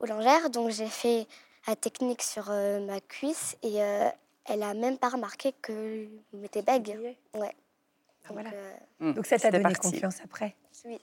boulangère, 0.00 0.50
donc 0.50 0.70
j'ai 0.70 0.86
fait 0.86 1.26
la 1.66 1.76
technique 1.76 2.22
sur 2.22 2.46
euh, 2.50 2.80
ma 2.80 3.00
cuisse 3.00 3.56
et 3.62 3.82
euh, 3.82 4.08
elle 4.46 4.62
a 4.62 4.74
même 4.74 4.98
pas 4.98 5.08
remarqué 5.10 5.52
que 5.60 6.06
je 6.32 6.38
m'étais 6.38 6.62
bègue. 6.62 6.98
Ouais. 7.34 7.54
Ah, 8.26 8.28
voilà. 8.32 8.50
Donc, 8.50 8.58
euh, 8.58 8.72
Mm, 9.00 9.12
Donc, 9.12 9.26
ça 9.26 9.38
t'a 9.38 9.50
donné 9.50 9.62
parti. 9.64 9.80
confiance 9.80 10.18
après 10.24 10.54
oui. 10.86 10.98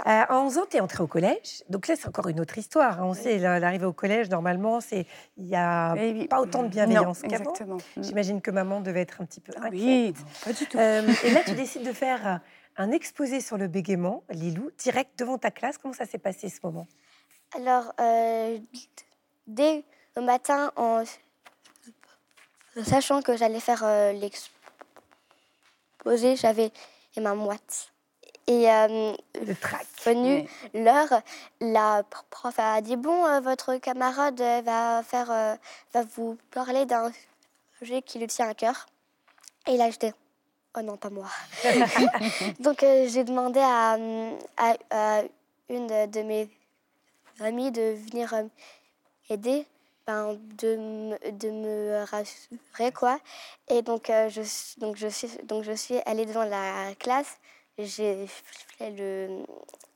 Euh, 0.00 0.02
à 0.04 0.34
11 0.40 0.58
ans, 0.58 0.66
tu 0.70 0.76
es 0.76 0.80
entrée 0.80 1.02
au 1.02 1.06
collège. 1.06 1.62
Donc 1.68 1.86
là, 1.88 1.94
c'est 1.96 2.06
encore 2.08 2.28
une 2.28 2.40
autre 2.40 2.58
histoire. 2.58 3.00
hein. 3.00 3.04
On 3.06 3.14
sait, 3.14 3.38
la- 3.38 3.58
l'arrivée 3.58 3.86
au 3.86 3.92
collège, 3.92 4.28
normalement, 4.28 4.80
c'est 4.80 5.06
il 5.36 5.44
n'y 5.46 5.56
a 5.56 5.94
oui. 5.94 6.28
pas 6.28 6.40
autant 6.40 6.62
de 6.62 6.68
bienveillance 6.68 7.22
qu'avant. 7.22 7.34
exactement. 7.52 7.78
Mm. 7.96 8.02
J'imagine 8.02 8.40
que 8.42 8.50
maman 8.50 8.80
devait 8.80 9.00
être 9.02 9.20
un 9.20 9.24
petit 9.24 9.40
peu 9.40 9.52
Ah 9.56 9.66
inquiète. 9.66 9.72
Oui, 9.82 10.14
pas 10.44 10.52
du 10.52 10.66
tout. 10.66 10.78
Euh, 10.78 11.12
et 11.24 11.30
là, 11.30 11.42
tu 11.44 11.52
décides 11.56 11.86
de 11.86 11.92
faire 11.92 12.26
euh, 12.26 12.36
un 12.76 12.90
exposé 12.92 13.40
sur 13.40 13.56
le 13.58 13.68
bégaiement, 13.68 14.22
Lilou, 14.30 14.70
direct 14.78 15.18
devant 15.18 15.38
ta 15.38 15.50
classe. 15.50 15.78
Comment 15.78 15.94
ça 15.94 16.06
s'est 16.06 16.18
passé 16.18 16.48
ce 16.48 16.58
moment? 16.62 16.86
Alors, 17.56 17.92
euh, 18.00 18.58
dès 19.46 19.84
le 20.16 20.22
matin, 20.22 20.70
en 20.76 21.02
sachant 22.84 23.22
que 23.22 23.36
j'allais 23.36 23.60
faire 23.60 23.84
l'exposé, 24.14 24.50
j'avais 26.36 26.70
les 27.16 27.22
mains 27.22 27.34
moites. 27.34 27.92
Et 28.50 28.68
euh, 28.68 29.12
venue 30.04 30.44
l'heure, 30.74 31.22
la 31.60 32.02
prof 32.30 32.58
a 32.58 32.80
dit 32.80 32.96
bon, 32.96 33.24
euh, 33.24 33.38
votre 33.38 33.76
camarade 33.76 34.42
va 34.64 35.04
faire, 35.04 35.30
euh, 35.30 35.54
va 35.94 36.02
vous 36.16 36.36
parler 36.50 36.84
d'un 36.84 37.12
sujet 37.78 38.02
qui 38.02 38.18
lui 38.18 38.26
tient 38.26 38.48
à 38.48 38.54
cœur. 38.54 38.86
Et 39.68 39.76
là, 39.76 39.88
j'étais 39.88 40.12
oh 40.76 40.82
non, 40.82 40.96
pas 40.96 41.10
moi. 41.10 41.28
Donc 42.58 42.80
j'ai 42.80 43.22
demandé 43.22 43.60
à, 43.60 43.96
à, 44.56 45.22
une 45.68 45.86
de 45.86 46.22
mes 46.22 46.48
amies 47.38 47.70
de 47.70 47.94
venir 48.10 48.34
aider. 49.28 49.64
Ben, 50.08 50.36
de, 50.58 51.30
de 51.30 51.50
me 51.50 52.04
rassurer 52.04 52.90
quoi 52.90 53.20
et 53.68 53.82
donc 53.82 54.06
je 54.06 54.80
donc 54.80 54.96
je 54.96 55.06
suis 55.06 55.28
donc 55.44 55.62
je 55.62 55.72
suis 55.72 55.98
allée 56.06 56.24
devant 56.24 56.44
la 56.44 56.94
classe 56.98 57.36
j'ai 57.86 58.26
fait 58.26 58.94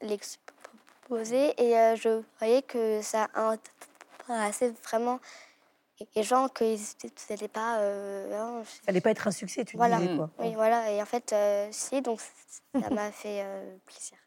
l'exposé 0.00 1.54
et 1.58 1.76
euh, 1.76 1.96
je 1.96 2.22
voyais 2.38 2.62
que 2.62 3.00
ça 3.02 3.28
intéressait 3.34 4.74
vraiment 4.84 5.20
les 6.16 6.22
gens 6.22 6.48
que 6.48 6.76
c'était 6.76 7.48
pas 7.48 7.78
euh, 7.78 8.64
ça 8.64 8.80
n'allait 8.88 9.00
pas 9.00 9.10
être 9.10 9.28
un 9.28 9.30
succès 9.30 9.64
tu 9.64 9.76
voilà. 9.76 9.98
disais 9.98 10.16
quoi 10.16 10.30
oui 10.38 10.54
voilà 10.54 10.90
et 10.90 11.00
en 11.00 11.06
fait 11.06 11.32
euh, 11.32 11.68
si 11.70 12.02
donc 12.02 12.20
ça 12.20 12.90
m'a 12.90 13.10
fait 13.10 13.44
plaisir 13.86 14.18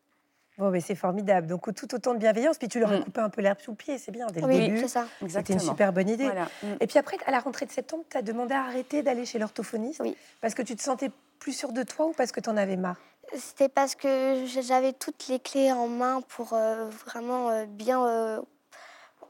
Bon, 0.58 0.72
mais 0.72 0.80
c'est 0.80 0.96
formidable. 0.96 1.46
Donc, 1.46 1.72
tout 1.76 1.94
autant 1.94 2.16
de 2.16 2.20
bienveillance. 2.20 2.58
Puis 2.58 2.68
tu 2.68 2.80
leur 2.80 2.92
as 2.92 2.98
mm. 2.98 3.04
coupé 3.04 3.22
un 3.22 3.30
peu 3.30 3.42
l'herbe 3.42 3.60
sous 3.60 3.72
le 3.72 3.78
pied, 3.78 3.98
c'est 4.00 4.12
bien, 4.12 4.26
dès 4.28 4.42
le 4.42 4.48
oui, 4.48 4.60
début. 4.60 4.80
c'est 4.80 4.88
ça. 4.88 5.06
C'était 5.28 5.54
une 5.54 5.60
super 5.60 5.94
bonne 5.94 6.10
idée. 6.10 6.28
Mm. 6.28 6.68
Et 6.82 6.88
puis 6.88 6.98
après, 6.98 7.18
à 7.28 7.32
la 7.32 7.40
rentrée 7.40 7.68
de 7.68 7.72
septembre, 7.72 8.06
tu 8.10 8.18
as 8.18 8.24
demandé 8.24 8.56
à 8.56 8.64
arrêter 8.64 9.04
d'aller 9.04 9.26
chez 9.26 9.38
l'orthophoniste 9.38 10.02
Oui. 10.04 10.18
Parce 10.42 10.56
que 10.56 10.64
tu 10.64 10.76
te 10.76 10.82
sentais 10.82 11.12
plus 11.40 11.54
sûre 11.54 11.74
de 11.74 11.84
toi 11.84 12.08
ou 12.08 12.14
parce 12.14 12.32
que 12.32 12.40
tu 12.40 12.50
en 12.50 12.58
avais 12.58 12.76
marre? 12.76 13.00
C'était 13.36 13.70
parce 13.70 13.96
que 13.96 14.46
j'avais 14.46 14.94
toutes 14.94 15.28
les 15.28 15.40
clés 15.40 15.72
en 15.72 15.88
main 15.88 16.22
pour 16.22 16.54
euh, 16.54 16.90
vraiment 17.06 17.50
euh, 17.50 17.66
bien, 17.66 18.04
euh, 18.06 18.42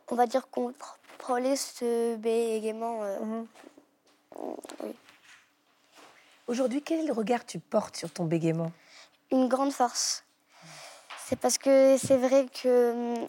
on 0.09 0.15
va 0.15 0.27
dire, 0.27 0.49
contrôler 0.49 1.55
ce 1.55 2.15
bégaiement. 2.15 3.01
Mhm. 3.21 3.47
Aujourd'hui, 6.47 6.81
quel 6.81 7.11
regard 7.11 7.45
tu 7.45 7.59
portes 7.59 7.97
sur 7.97 8.11
ton 8.11 8.25
bégaiement 8.25 8.71
Une 9.31 9.47
grande 9.47 9.73
force. 9.73 10.23
C'est 11.25 11.35
parce 11.35 11.57
que 11.57 11.97
c'est 11.97 12.17
vrai 12.17 12.47
que 12.63 13.27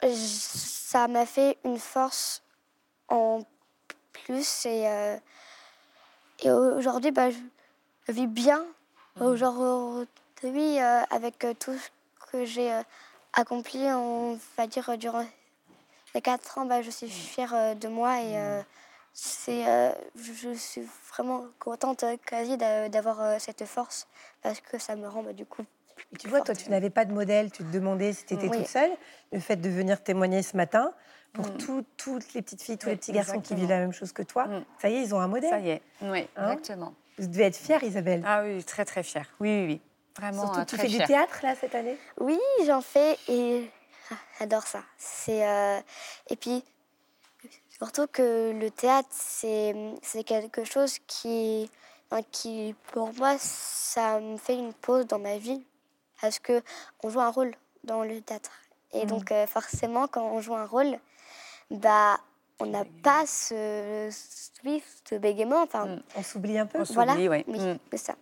ça 0.00 1.08
m'a 1.08 1.26
fait 1.26 1.58
une 1.64 1.78
force 1.78 2.42
en 3.08 3.40
plus 4.12 4.66
et, 4.66 4.86
et 6.44 6.50
aujourd'hui, 6.50 7.10
bah, 7.10 7.30
je 7.30 8.12
vis 8.12 8.28
bien 8.28 8.64
Aujourd'hui, 9.20 10.80
euh, 10.80 11.02
avec 11.10 11.44
euh, 11.44 11.54
tout 11.58 11.74
ce 11.74 12.30
que 12.30 12.44
j'ai 12.44 12.72
euh, 12.72 12.82
accompli, 13.32 13.78
on 13.80 14.38
va 14.56 14.66
dire, 14.66 14.96
durant 14.96 15.24
ces 16.12 16.20
quatre 16.20 16.58
ans, 16.58 16.66
bah, 16.66 16.82
je 16.82 16.90
suis 16.90 17.08
fière 17.08 17.76
de 17.76 17.88
moi 17.88 18.20
et 18.22 18.62
c'est, 19.12 19.64
je 20.16 20.54
suis 20.54 20.82
vraiment 21.12 21.44
contente 21.58 22.04
quasi 22.24 22.56
d'avoir 22.56 23.40
cette 23.40 23.64
force 23.66 24.06
parce 24.42 24.60
que 24.60 24.78
ça 24.78 24.96
me 24.96 25.06
rend 25.06 25.22
bah, 25.22 25.32
du 25.32 25.44
coup 25.44 25.64
et 26.12 26.16
tu 26.16 26.28
vois, 26.28 26.40
toi, 26.40 26.54
tu 26.54 26.70
n'avais 26.70 26.90
pas 26.90 27.04
de 27.04 27.12
modèle, 27.12 27.50
tu 27.50 27.64
te 27.64 27.72
demandais 27.72 28.12
si 28.12 28.24
tu 28.24 28.34
étais 28.34 28.48
toute 28.48 28.68
seule. 28.68 28.92
Le 29.32 29.40
fait 29.40 29.56
de 29.56 29.68
venir 29.68 30.00
témoigner 30.00 30.42
ce 30.42 30.56
matin, 30.56 30.92
pour 31.32 31.46
mm. 31.46 31.84
toutes 31.96 32.34
les 32.34 32.42
petites 32.42 32.62
filles, 32.62 32.78
tous 32.78 32.88
les 32.88 32.96
petits 32.96 33.12
garçons 33.12 33.40
qui 33.40 33.54
vivent 33.54 33.68
la 33.68 33.78
même 33.78 33.92
chose 33.92 34.12
que 34.12 34.22
toi, 34.22 34.46
mm. 34.46 34.64
ça 34.80 34.88
y 34.88 34.94
est, 34.94 35.02
ils 35.02 35.14
ont 35.14 35.20
un 35.20 35.28
modèle. 35.28 35.50
Ça 35.50 35.58
y 35.58 35.70
est, 35.70 35.82
oui, 36.02 36.26
hein 36.36 36.52
exactement. 36.52 36.94
Vous 37.18 37.26
devez 37.26 37.44
être 37.44 37.56
fière, 37.56 37.82
Isabelle. 37.82 38.22
Ah 38.26 38.42
oui, 38.44 38.62
très 38.64 38.84
très 38.84 39.02
fière. 39.02 39.28
Oui, 39.40 39.48
oui, 39.48 39.66
oui. 39.66 39.80
Vraiment 40.16 40.42
Surtout, 40.42 40.60
euh, 40.60 40.64
tu 40.64 40.76
fais 40.76 40.88
du 40.88 40.98
théâtre 40.98 41.38
là 41.42 41.54
cette 41.54 41.74
année? 41.74 41.96
Oui, 42.18 42.38
j'en 42.66 42.80
fais 42.80 43.16
et 43.28 43.70
ah, 44.10 44.14
j'adore 44.38 44.64
ça. 44.64 44.82
C'est 44.96 45.46
euh, 45.46 45.80
et 46.28 46.36
puis 46.36 46.64
surtout 47.68 48.06
que 48.08 48.52
le 48.52 48.70
théâtre 48.70 49.08
c'est 49.12 49.74
c'est 50.02 50.24
quelque 50.24 50.64
chose 50.64 50.98
qui 51.06 51.70
qui 52.32 52.74
pour 52.92 53.12
moi 53.14 53.36
ça 53.38 54.18
me 54.18 54.38
fait 54.38 54.56
une 54.56 54.72
pause 54.72 55.06
dans 55.06 55.18
ma 55.18 55.38
vie 55.38 55.64
parce 56.20 56.38
que 56.38 56.62
on 57.04 57.10
joue 57.10 57.20
un 57.20 57.30
rôle 57.30 57.54
dans 57.84 58.02
le 58.02 58.20
théâtre 58.20 58.50
et 58.92 59.04
mm. 59.04 59.08
donc 59.08 59.30
euh, 59.30 59.46
forcément 59.46 60.08
quand 60.08 60.24
on 60.24 60.40
joue 60.40 60.56
un 60.56 60.66
rôle 60.66 60.98
bah 61.70 62.18
on 62.60 62.66
n'a 62.66 62.84
pas 63.02 63.24
ce, 63.26 64.08
ce 64.10 65.14
bégaiement. 65.14 65.62
Enfin, 65.62 65.86
mm. 65.86 66.02
On 66.16 66.22
s'oublie 66.22 66.58
un 66.58 66.66
peu. 66.66 66.80
On 66.80 66.84
voilà. 66.92 67.14
oui. 67.14 67.44
Mm. 67.46 67.78
c'est 67.92 67.98
ça. 67.98 68.14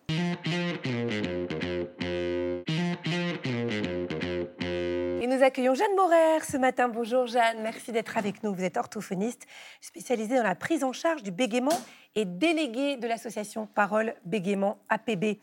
Et 5.22 5.26
nous 5.26 5.42
accueillons 5.42 5.74
Jeanne 5.74 5.96
Morer 5.96 6.40
ce 6.42 6.56
matin. 6.56 6.88
Bonjour 6.88 7.26
Jeanne, 7.26 7.62
merci 7.62 7.92
d'être 7.92 8.16
avec 8.16 8.42
nous. 8.42 8.54
Vous 8.54 8.62
êtes 8.62 8.76
orthophoniste 8.76 9.46
spécialisée 9.80 10.36
dans 10.36 10.42
la 10.42 10.54
prise 10.54 10.84
en 10.84 10.92
charge 10.92 11.22
du 11.22 11.30
bégaiement 11.30 11.78
et 12.14 12.24
déléguée 12.24 12.96
de 12.96 13.08
l'association 13.08 13.66
Parole 13.66 14.14
Bégaiement 14.24 14.78
APB. 14.88 15.38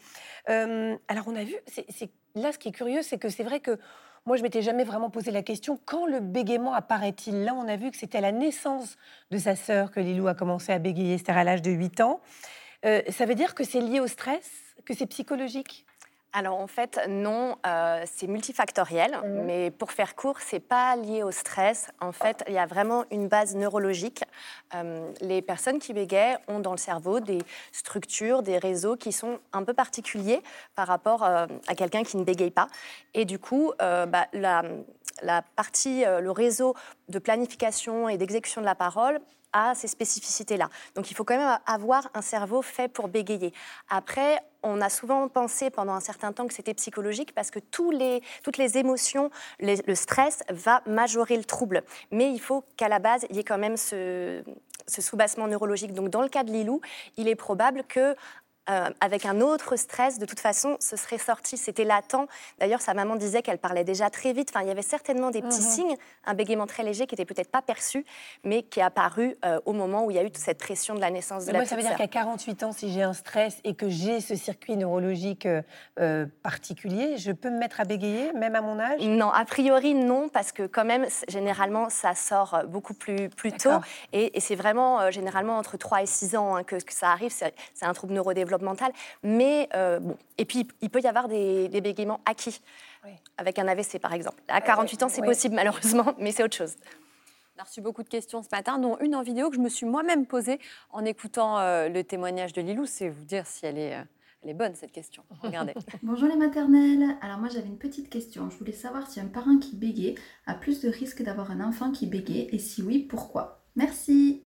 Euh, 0.50 0.95
alors 1.07 1.25
on 1.27 1.35
a 1.35 1.43
vu, 1.43 1.55
c'est 1.67 2.09
là 2.35 2.51
ce 2.51 2.57
qui 2.57 2.69
est 2.69 2.73
curieux, 2.73 3.01
c'est 3.01 3.17
que 3.17 3.29
c'est 3.29 3.43
vrai 3.43 3.59
que 3.59 3.77
moi, 4.25 4.37
je 4.37 4.43
m'étais 4.43 4.61
jamais 4.61 4.85
vraiment 4.85 5.09
posé 5.09 5.31
la 5.31 5.43
question 5.43 5.77
quand 5.85 6.05
le 6.05 6.21
bégaiement 6.21 6.73
apparaît-il? 6.73 7.43
Là, 7.43 7.53
on 7.53 7.67
a 7.67 7.75
vu 7.75 7.91
que 7.91 7.97
c'était 7.97 8.19
à 8.19 8.21
la 8.21 8.31
naissance 8.31 8.95
de 9.31 9.37
sa 9.37 9.55
sœur 9.55 9.91
que 9.91 9.99
Lilou 9.99 10.27
a 10.27 10.33
commencé 10.33 10.71
à 10.71 10.79
bégayer, 10.79 11.17
c'était 11.17 11.33
à 11.33 11.43
l'âge 11.43 11.61
de 11.61 11.71
8 11.71 12.01
ans. 12.01 12.21
Euh, 12.85 13.01
ça 13.09 13.25
veut 13.25 13.35
dire 13.35 13.53
que 13.53 13.65
c'est 13.65 13.81
lié 13.81 13.99
au 13.99 14.07
stress, 14.07 14.49
que 14.85 14.93
c'est 14.93 15.07
psychologique? 15.07 15.85
Alors 16.35 16.59
en 16.59 16.65
fait, 16.65 16.99
non, 17.07 17.57
euh, 17.65 18.03
c'est 18.11 18.25
multifactoriel, 18.25 19.11
mmh. 19.11 19.43
mais 19.45 19.69
pour 19.69 19.91
faire 19.91 20.15
court, 20.15 20.39
c'est 20.39 20.59
pas 20.59 20.95
lié 20.95 21.21
au 21.21 21.31
stress. 21.31 21.89
En 22.01 22.11
fait, 22.11 22.43
il 22.47 22.53
y 22.53 22.57
a 22.57 22.65
vraiment 22.65 23.05
une 23.11 23.27
base 23.27 23.55
neurologique. 23.55 24.23
Euh, 24.73 25.11
les 25.21 25.43
personnes 25.43 25.77
qui 25.77 25.93
bégayent 25.93 26.37
ont 26.47 26.59
dans 26.59 26.71
le 26.71 26.77
cerveau 26.77 27.19
des 27.19 27.37
structures, 27.71 28.41
des 28.41 28.57
réseaux 28.57 28.95
qui 28.95 29.11
sont 29.11 29.39
un 29.53 29.63
peu 29.63 29.75
particuliers 29.75 30.41
par 30.73 30.87
rapport 30.87 31.23
euh, 31.23 31.45
à 31.67 31.75
quelqu'un 31.75 32.03
qui 32.03 32.17
ne 32.17 32.23
bégaye 32.23 32.51
pas. 32.51 32.67
Et 33.13 33.25
du 33.25 33.37
coup, 33.37 33.71
bah, 33.79 34.25
la, 34.33 34.63
la 35.21 35.43
partie, 35.55 36.03
le 36.03 36.31
réseau 36.31 36.73
de 37.09 37.19
planification 37.19 38.09
et 38.09 38.17
d'exécution 38.17 38.59
de 38.59 38.65
la 38.65 38.75
parole 38.75 39.19
a 39.53 39.75
ces 39.75 39.88
spécificités-là. 39.88 40.69
Donc 40.95 41.12
il 41.12 41.13
faut 41.13 41.24
quand 41.24 41.38
même 41.38 41.57
avoir 41.65 42.10
un 42.13 42.22
cerveau 42.22 42.62
fait 42.62 42.88
pour 42.88 43.07
bégayer. 43.07 43.53
Après, 43.89 44.41
on 44.63 44.81
a 44.81 44.89
souvent 44.89 45.27
pensé 45.27 45.69
pendant 45.69 45.93
un 45.93 46.00
certain 46.00 46.31
temps 46.33 46.48
que 46.48 46.53
c'était 46.53 46.74
psychologique 46.74 47.33
parce 47.33 47.51
que 47.51 47.60
tous 47.60 47.91
les, 47.91 48.22
toutes 48.43 48.57
les 48.57 48.77
émotions, 48.77 49.29
le 49.60 49.95
stress 49.95 50.43
va 50.50 50.81
majorer 50.86 51.38
le 51.38 51.43
trouble. 51.43 51.83
Mais 52.12 52.31
il 52.31 52.39
faut 52.39 52.63
qu'à 52.77 52.88
la 52.88 53.00
base, 53.00 53.25
il 53.29 53.36
y 53.36 53.39
ait 53.39 53.43
quand 53.43 53.57
même 53.57 53.77
ce, 53.77 54.43
ce 54.88 55.01
soubassement 55.01 55.48
neurologique. 55.48 55.93
Donc 55.93 56.10
dans 56.10 56.22
le 56.22 56.29
cas 56.29 56.43
de 56.43 56.51
Lilou, 56.51 56.81
il 57.17 57.27
est 57.27 57.36
probable 57.36 57.83
que 57.83 58.15
euh, 58.70 58.89
avec 59.01 59.25
un 59.25 59.41
autre 59.41 59.75
stress, 59.75 60.20
de 60.20 60.25
toute 60.25 60.39
façon, 60.39 60.77
ce 60.79 60.96
serait 60.96 61.17
sorti. 61.17 61.58
C'était 61.58 61.84
latent. 61.84 62.27
D'ailleurs, 62.60 62.79
sa 62.79 62.93
maman 62.93 63.17
disait 63.17 63.41
qu'elle 63.41 63.58
parlait 63.58 63.84
déjà 63.84 64.10
très 64.10 64.32
vite. 64.32 64.51
Enfin, 64.53 64.63
il 64.63 64.70
y 64.70 64.72
avait 64.72 64.82
certainement 64.82 65.32
des 65.32 65.41
petits 65.41 65.62
mhm. 65.62 65.67
signes, 65.67 65.96
un 66.25 66.34
bégaiement 66.34 66.65
très 66.65 66.84
léger 66.84 67.05
qui 67.05 67.15
n'était 67.15 67.25
peut-être 67.25 67.51
pas 67.51 67.62
perçu, 67.62 68.05
mais 68.46 68.63
qui 68.63 68.79
est 68.79 68.84
apparu 68.84 69.36
euh, 69.43 69.60
au 69.65 69.74
moment 69.74 70.05
où 70.05 70.12
il 70.12 70.15
y 70.15 70.20
a 70.20 70.24
eu 70.24 70.32
toute 70.32 70.38
cette 70.38 70.60
pression 70.60 70.96
de 70.96 71.01
la 71.01 71.12
naissance 71.12 71.46
de 71.46 71.51
la 71.51 71.60
moi, 71.60 71.67
Ça 71.67 71.75
veut 71.75 71.82
dire 71.82 71.98
qu'à 71.98 72.08
48 72.08 72.63
ans, 72.63 72.72
si 72.72 72.89
j'ai 72.89 73.03
un 73.03 73.12
stress 73.12 73.58
et 73.65 73.74
que 73.74 73.89
j'ai 73.89 74.22
ce 74.22 74.36
circuit 74.36 74.77
neurologique 74.77 75.46
euh, 76.00 76.25
particulier, 76.41 77.17
je 77.17 77.34
peux 77.34 77.50
me 77.50 77.58
mettre 77.58 77.82
à 77.82 77.84
bégayer, 77.84 78.32
même 78.32 78.55
à 78.55 78.62
mon 78.62 78.79
âge? 78.79 79.01
Non, 79.01 79.29
a 79.29 79.43
priori, 79.43 79.93
non, 79.93 80.29
parce 80.29 80.53
que 80.53 80.67
quand 80.67 80.86
même, 80.86 81.05
généralement, 81.27 81.89
ça 81.89 82.15
sort 82.15 82.63
beaucoup 82.70 82.93
plus, 82.93 83.27
plus 83.27 83.51
tôt. 83.51 83.72
Et, 84.13 84.32
c'est 84.39 84.55
vraiment, 84.55 85.12
généralement, 85.12 85.58
entre 85.58 85.77
3 85.77 86.03
et 86.03 86.05
6 86.05 86.36
ans 86.36 86.55
hein, 86.55 86.63
que, 86.63 86.77
que, 86.77 86.93
ça 86.93 87.12
arrive. 87.12 87.32
C'est 87.32 87.86
un 87.86 87.93
trouble 87.93 88.13
neurodéveloppement 88.13 88.52
mental, 88.62 88.91
Mais 89.24 89.69
euh, 89.74 90.00
bon, 90.00 90.17
et 90.38 90.45
puis 90.45 90.67
il 90.81 90.89
peut 90.89 91.01
y 91.01 91.07
avoir 91.07 91.27
des, 91.27 91.69
bégaiements 91.81 92.19
acquis, 92.25 92.62
avec 93.38 93.57
un 93.60 93.67
AVC 93.67 94.00
par 94.00 94.13
exemple. 94.13 94.41
À 94.48 94.62
48 94.62 95.03
ans, 95.03 95.10
c'est 95.10 95.22
possible 95.22 95.55
malheureusement, 95.55 96.13
mais 96.19 96.31
c'est 96.31 96.43
autre 96.43 96.55
chose. 96.55 96.75
On 97.55 97.62
a 97.62 97.65
reçu 97.65 97.81
beaucoup 97.81 98.03
de 98.03 98.10
questions 98.10 98.41
ce 98.41 98.50
matin, 98.51 98.79
dont 98.79 98.98
une 99.00 99.15
en 99.15 99.22
vidéo 99.22 99.50
que 99.50 99.55
je 99.55 99.62
me 99.62 99.69
suis 99.69 99.86
moi-même 99.86 100.25
posée 100.25 100.60
en 100.91 101.05
écoutant 101.05 101.60
euh, 101.60 101.88
le 101.88 102.03
témoignage 102.03 102.51
de 102.53 102.62
Lilou. 102.62 102.86
C'est 102.88 103.10
vous 103.10 103.25
dire 103.25 103.45
si 103.45 103.65
elle 103.65 103.77
est, 103.77 103.95
euh, 103.95 104.03
elle 104.41 104.50
est 104.50 104.55
bonne, 104.55 104.74
cette 104.74 104.91
question. 104.91 105.24
Regardez. 105.41 105.74
Bonjour 106.03 106.27
les 106.27 106.36
maternelles. 106.36 107.15
Alors 107.22 107.38
moi 107.38 107.50
j'avais 107.50 107.67
une 107.67 107.77
petite 107.77 108.10
question. 108.10 108.50
Je 108.50 108.57
voulais 108.57 108.74
savoir 108.74 109.07
si 109.07 109.19
un 109.19 109.27
parent 109.27 109.57
qui 109.57 109.75
bégait 109.75 110.15
a 110.48 110.55
plus 110.55 110.81
de 110.81 110.89
risque 110.89 111.22
d'avoir 111.22 111.51
un 111.51 111.62
enfant 111.62 111.91
qui 111.91 112.07
bégait 112.07 112.48
et 112.51 112.57
si 112.57 112.81
oui, 112.81 113.00
pourquoi? 113.00 113.63
Merci. 113.75 114.43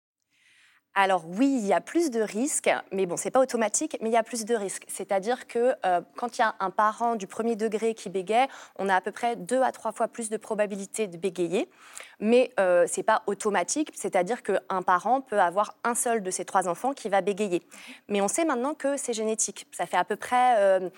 Alors 0.94 1.24
oui, 1.26 1.58
il 1.60 1.66
y 1.66 1.72
a 1.72 1.80
plus 1.80 2.10
de 2.10 2.20
risques, 2.20 2.70
mais 2.90 3.06
bon, 3.06 3.16
c'est 3.16 3.30
pas 3.30 3.38
automatique, 3.38 3.96
mais 4.00 4.10
il 4.10 4.12
y 4.12 4.16
a 4.16 4.24
plus 4.24 4.44
de 4.44 4.56
risques. 4.56 4.84
C'est-à-dire 4.88 5.46
que 5.46 5.74
euh, 5.86 6.00
quand 6.16 6.36
il 6.36 6.40
y 6.40 6.44
a 6.44 6.56
un 6.58 6.70
parent 6.70 7.14
du 7.14 7.28
premier 7.28 7.54
degré 7.54 7.94
qui 7.94 8.10
bégaye, 8.10 8.48
on 8.76 8.88
a 8.88 8.96
à 8.96 9.00
peu 9.00 9.12
près 9.12 9.36
deux 9.36 9.62
à 9.62 9.70
trois 9.70 9.92
fois 9.92 10.08
plus 10.08 10.30
de 10.30 10.36
probabilité 10.36 11.06
de 11.06 11.16
bégayer, 11.16 11.70
mais 12.18 12.50
euh, 12.58 12.86
c'est 12.88 13.04
pas 13.04 13.22
automatique. 13.28 13.92
C'est-à-dire 13.94 14.42
qu'un 14.42 14.82
parent 14.82 15.20
peut 15.20 15.40
avoir 15.40 15.76
un 15.84 15.94
seul 15.94 16.24
de 16.24 16.30
ses 16.30 16.44
trois 16.44 16.66
enfants 16.66 16.92
qui 16.92 17.08
va 17.08 17.20
bégayer. 17.20 17.62
Mais 18.08 18.20
on 18.20 18.28
sait 18.28 18.44
maintenant 18.44 18.74
que 18.74 18.96
c'est 18.96 19.12
génétique. 19.12 19.68
Ça 19.70 19.86
fait 19.86 19.96
à 19.96 20.04
peu 20.04 20.16
près 20.16 20.56
euh, 20.58 20.90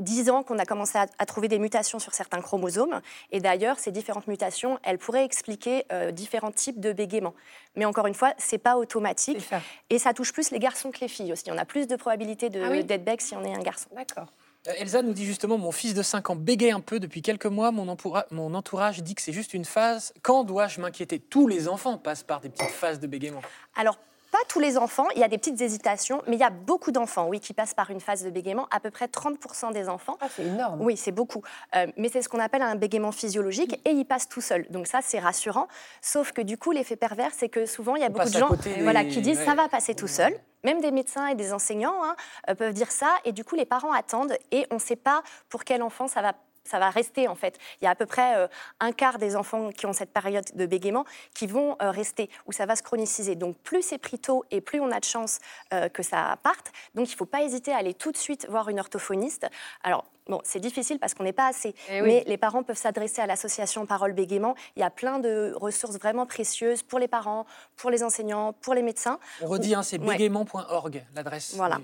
10 0.00 0.30
ans 0.30 0.42
qu'on 0.42 0.58
a 0.58 0.64
commencé 0.64 0.98
à, 0.98 1.26
trouver 1.26 1.48
des 1.48 1.58
mutations 1.58 1.98
sur 1.98 2.14
certains 2.14 2.40
chromosomes. 2.40 3.00
Et 3.30 3.40
d'ailleurs, 3.40 3.78
ces 3.78 3.92
différentes 3.92 4.26
mutations, 4.26 4.78
elles 4.82 4.98
pourraient 4.98 5.24
expliquer 5.24 5.84
euh, 5.92 6.10
différents 6.10 6.52
types 6.52 6.80
de 6.80 6.92
bégaiement. 6.92 7.34
Mais 7.76 7.84
encore 7.84 8.06
une 8.06 8.14
fois, 8.14 8.32
c'est 8.38 8.58
pas 8.58 8.76
automatique. 8.76 9.48
Et 9.90 9.98
ça 9.98 10.12
touche 10.12 10.32
plus 10.32 10.50
les 10.50 10.58
garçons 10.58 10.90
que 10.90 11.00
les 11.00 11.08
filles 11.08 11.32
aussi. 11.32 11.50
On 11.50 11.58
a 11.58 11.64
plus 11.64 11.86
de 11.86 11.96
probabilité 11.96 12.48
ah 12.54 12.82
d'être 12.82 13.04
bègue 13.04 13.20
si 13.20 13.34
on 13.34 13.44
est 13.44 13.54
un 13.54 13.60
garçon. 13.60 13.88
D'accord. 13.94 14.32
Euh, 14.68 14.72
Elsa 14.78 15.02
nous 15.02 15.12
dit 15.12 15.24
justement, 15.24 15.56
mon 15.56 15.72
fils 15.72 15.94
de 15.94 16.02
5 16.02 16.30
ans 16.30 16.36
bégaye 16.36 16.72
un 16.72 16.80
peu 16.80 17.00
depuis 17.00 17.22
quelques 17.22 17.46
mois, 17.46 17.70
mon, 17.70 17.96
mon 18.30 18.54
entourage 18.54 19.02
dit 19.02 19.14
que 19.14 19.22
c'est 19.22 19.32
juste 19.32 19.54
une 19.54 19.64
phase. 19.64 20.12
Quand 20.22 20.44
dois-je 20.44 20.80
m'inquiéter? 20.80 21.18
Tous 21.18 21.46
les 21.46 21.68
enfants 21.68 21.96
passent 21.96 22.22
par 22.22 22.40
des 22.40 22.50
petites 22.50 22.70
phases 22.70 23.00
de 23.00 23.06
bégaiement. 23.06 23.42
Alors 23.74 23.98
pas 24.30 24.38
tous 24.48 24.60
les 24.60 24.78
enfants, 24.78 25.06
il 25.14 25.20
y 25.20 25.24
a 25.24 25.28
des 25.28 25.38
petites 25.38 25.60
hésitations, 25.60 26.22
mais 26.26 26.36
il 26.36 26.40
y 26.40 26.44
a 26.44 26.50
beaucoup 26.50 26.92
d'enfants, 26.92 27.26
oui, 27.28 27.40
qui 27.40 27.52
passent 27.52 27.74
par 27.74 27.90
une 27.90 28.00
phase 28.00 28.22
de 28.24 28.30
bégaiement, 28.30 28.68
à 28.70 28.80
peu 28.80 28.90
près 28.90 29.06
30% 29.06 29.72
des 29.72 29.88
enfants. 29.88 30.16
Ah, 30.20 30.26
c'est 30.34 30.44
énorme. 30.44 30.80
Oui, 30.80 30.96
c'est 30.96 31.12
beaucoup. 31.12 31.42
Euh, 31.76 31.86
mais 31.96 32.08
c'est 32.08 32.22
ce 32.22 32.28
qu'on 32.28 32.40
appelle 32.40 32.62
un 32.62 32.76
bégaiement 32.76 33.12
physiologique 33.12 33.80
et 33.84 33.90
il 33.90 34.04
passe 34.04 34.28
tout 34.28 34.40
seul. 34.40 34.66
Donc 34.70 34.86
ça, 34.86 35.00
c'est 35.02 35.18
rassurant. 35.18 35.68
Sauf 36.00 36.32
que 36.32 36.42
du 36.42 36.56
coup, 36.56 36.72
l'effet 36.72 36.96
pervers, 36.96 37.30
c'est 37.36 37.48
que 37.48 37.66
souvent, 37.66 37.96
il 37.96 38.02
y 38.02 38.04
a 38.04 38.08
beaucoup 38.08 38.28
de 38.28 38.38
gens 38.38 38.50
voilà, 38.82 39.04
qui 39.04 39.20
disent 39.20 39.42
ça 39.44 39.54
va 39.54 39.68
passer 39.68 39.94
tout 39.94 40.08
seul. 40.08 40.34
Même 40.62 40.80
des 40.80 40.90
médecins 40.90 41.26
et 41.28 41.34
des 41.34 41.54
enseignants 41.54 42.04
hein, 42.04 42.14
euh, 42.50 42.54
peuvent 42.54 42.74
dire 42.74 42.90
ça. 42.90 43.14
Et 43.24 43.32
du 43.32 43.44
coup, 43.44 43.54
les 43.54 43.64
parents 43.64 43.92
attendent 43.92 44.36
et 44.50 44.66
on 44.70 44.74
ne 44.74 44.80
sait 44.80 44.96
pas 44.96 45.22
pour 45.48 45.64
quel 45.64 45.82
enfant 45.82 46.06
ça 46.06 46.20
va 46.20 46.34
ça 46.64 46.78
va 46.78 46.90
rester 46.90 47.28
en 47.28 47.34
fait. 47.34 47.58
Il 47.80 47.84
y 47.84 47.88
a 47.88 47.90
à 47.90 47.94
peu 47.94 48.06
près 48.06 48.36
euh, 48.36 48.48
un 48.80 48.92
quart 48.92 49.18
des 49.18 49.36
enfants 49.36 49.70
qui 49.70 49.86
ont 49.86 49.92
cette 49.92 50.12
période 50.12 50.44
de 50.54 50.66
bégaiement 50.66 51.04
qui 51.34 51.46
vont 51.46 51.76
euh, 51.82 51.90
rester, 51.90 52.30
où 52.46 52.52
ça 52.52 52.66
va 52.66 52.76
se 52.76 52.82
chroniciser. 52.82 53.34
Donc 53.34 53.56
plus 53.58 53.82
c'est 53.82 53.98
pris 53.98 54.18
tôt 54.18 54.44
et 54.50 54.60
plus 54.60 54.80
on 54.80 54.90
a 54.90 55.00
de 55.00 55.04
chances 55.04 55.38
euh, 55.72 55.88
que 55.88 56.02
ça 56.02 56.36
parte. 56.42 56.72
Donc 56.94 57.08
il 57.08 57.12
ne 57.12 57.16
faut 57.16 57.26
pas 57.26 57.42
hésiter 57.42 57.72
à 57.72 57.78
aller 57.78 57.94
tout 57.94 58.12
de 58.12 58.16
suite 58.16 58.46
voir 58.48 58.68
une 58.68 58.80
orthophoniste. 58.80 59.46
Alors 59.82 60.04
Bon, 60.28 60.40
c'est 60.44 60.60
difficile 60.60 61.00
parce 61.00 61.14
qu'on 61.14 61.24
n'est 61.24 61.32
pas 61.32 61.48
assez. 61.48 61.74
Eh 61.88 62.02
mais 62.02 62.22
les 62.24 62.36
parents 62.36 62.62
peuvent 62.62 62.76
s'adresser 62.76 63.20
à 63.20 63.26
l'association 63.26 63.84
Parole 63.84 64.12
Bégaiement. 64.12 64.54
Il 64.76 64.80
y 64.80 64.84
a 64.84 64.90
plein 64.90 65.18
de 65.18 65.52
ressources 65.56 65.98
vraiment 65.98 66.24
précieuses 66.24 66.84
pour 66.84 67.00
les 67.00 67.08
parents, 67.08 67.46
pour 67.74 67.90
les 67.90 68.04
enseignants, 68.04 68.52
pour 68.52 68.74
les 68.74 68.82
médecins. 68.82 69.18
On 69.40 69.48
redit, 69.48 69.74
hein, 69.74 69.82
c'est 69.82 69.98
bégaiement.org, 69.98 71.04
l'adresse. 71.16 71.54
Voilà. 71.56 71.80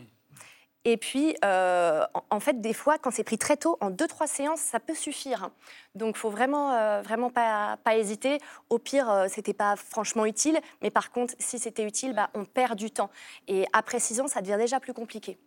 Et 0.89 0.97
puis, 0.97 1.37
euh, 1.45 2.07
en, 2.31 2.39
fait, 2.39 2.61
des 2.61 2.73
fois, 2.73 2.97
quand 2.97 3.11
c'est 3.11 3.25
pris 3.25 3.39
très 3.39 3.57
tôt, 3.57 3.77
en 3.81 3.91
deux, 3.91 4.07
trois 4.07 4.29
séances, 4.29 4.61
ça 4.61 4.79
peut 4.79 4.95
suffire. 4.95 5.51
Donc, 5.97 6.15
il 6.17 6.19
faut 6.21 6.31
vraiment, 6.31 6.75
euh, 6.75 7.03
vraiment 7.03 7.29
pas, 7.29 7.77
pas, 7.83 7.97
hésiter. 7.97 8.39
Au 8.71 8.79
pire, 8.79 9.11
euh, 9.11 9.27
c'était 9.29 9.53
pas 9.53 9.75
franchement 9.75 10.27
utile. 10.27 10.61
Mais 10.83 10.93
par 10.93 11.11
contre, 11.11 11.35
si 11.41 11.59
c'était 11.59 11.83
utile, 11.83 12.15
bah, 12.15 12.31
on 12.35 12.45
perd 12.45 12.79
du 12.79 12.93
temps. 12.93 13.11
Et 13.49 13.67
après 13.73 13.99
six 13.99 14.21
ans, 14.21 14.29
ça 14.29 14.41
devient 14.43 14.59
déjà 14.61 14.79
plus 14.79 14.95
compliqué. 14.95 15.39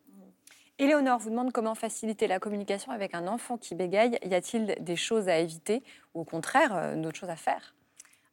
Éléonore 0.77 1.19
vous 1.19 1.29
demande 1.29 1.53
comment 1.53 1.73
faciliter 1.73 2.27
la 2.27 2.39
communication 2.39 2.91
avec 2.91 3.15
un 3.15 3.25
enfant 3.25 3.57
qui 3.57 3.75
bégaye. 3.75 4.19
Y 4.21 4.35
a-t-il 4.35 4.75
des 4.81 4.95
choses 4.97 5.29
à 5.29 5.37
éviter? 5.37 5.83
Ou 6.15 6.21
au 6.21 6.25
contraire, 6.25 6.97
d'autres 6.97 7.17
choses 7.17 7.29
à 7.29 7.37
faire? 7.37 7.75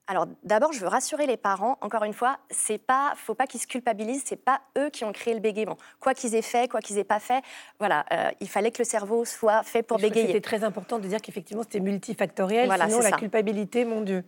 Alors 0.06 0.26
d'abord, 0.44 0.72
je 0.72 0.80
veux 0.80 0.88
rassurer 0.88 1.26
les 1.26 1.36
parents. 1.36 1.78
Encore 1.80 2.04
une 2.04 2.12
fois, 2.12 2.38
c'est 2.50 2.78
pas, 2.78 3.12
faut 3.16 3.34
pas 3.34 3.46
qu'ils 3.46 3.60
se 3.60 3.66
culpabilisent. 3.66 4.22
C'est 4.24 4.36
pas 4.36 4.60
eux 4.78 4.88
qui 4.90 5.04
ont 5.04 5.12
créé 5.12 5.34
le 5.34 5.40
bégaiement. 5.40 5.76
Quoi 6.00 6.14
qu'ils 6.14 6.34
aient 6.34 6.42
fait, 6.42 6.70
quoi 6.70 6.80
qu'ils 6.80 6.98
aient 6.98 7.04
pas 7.04 7.20
fait, 7.20 7.42
voilà, 7.78 8.04
euh, 8.12 8.30
il 8.40 8.48
fallait 8.48 8.70
que 8.70 8.78
le 8.78 8.84
cerveau 8.84 9.24
soit 9.24 9.62
fait 9.62 9.82
pour 9.82 9.98
bégayer. 9.98 10.28
C'était 10.28 10.40
très 10.40 10.64
important 10.64 10.98
de 10.98 11.08
dire 11.08 11.20
qu'effectivement 11.20 11.62
c'était 11.62 11.80
multifactoriel. 11.80 12.66
Voilà, 12.66 12.88
sinon 12.88 13.00
la 13.00 13.12
culpabilité, 13.12 13.84
mon 13.84 14.00
Dieu. 14.00 14.24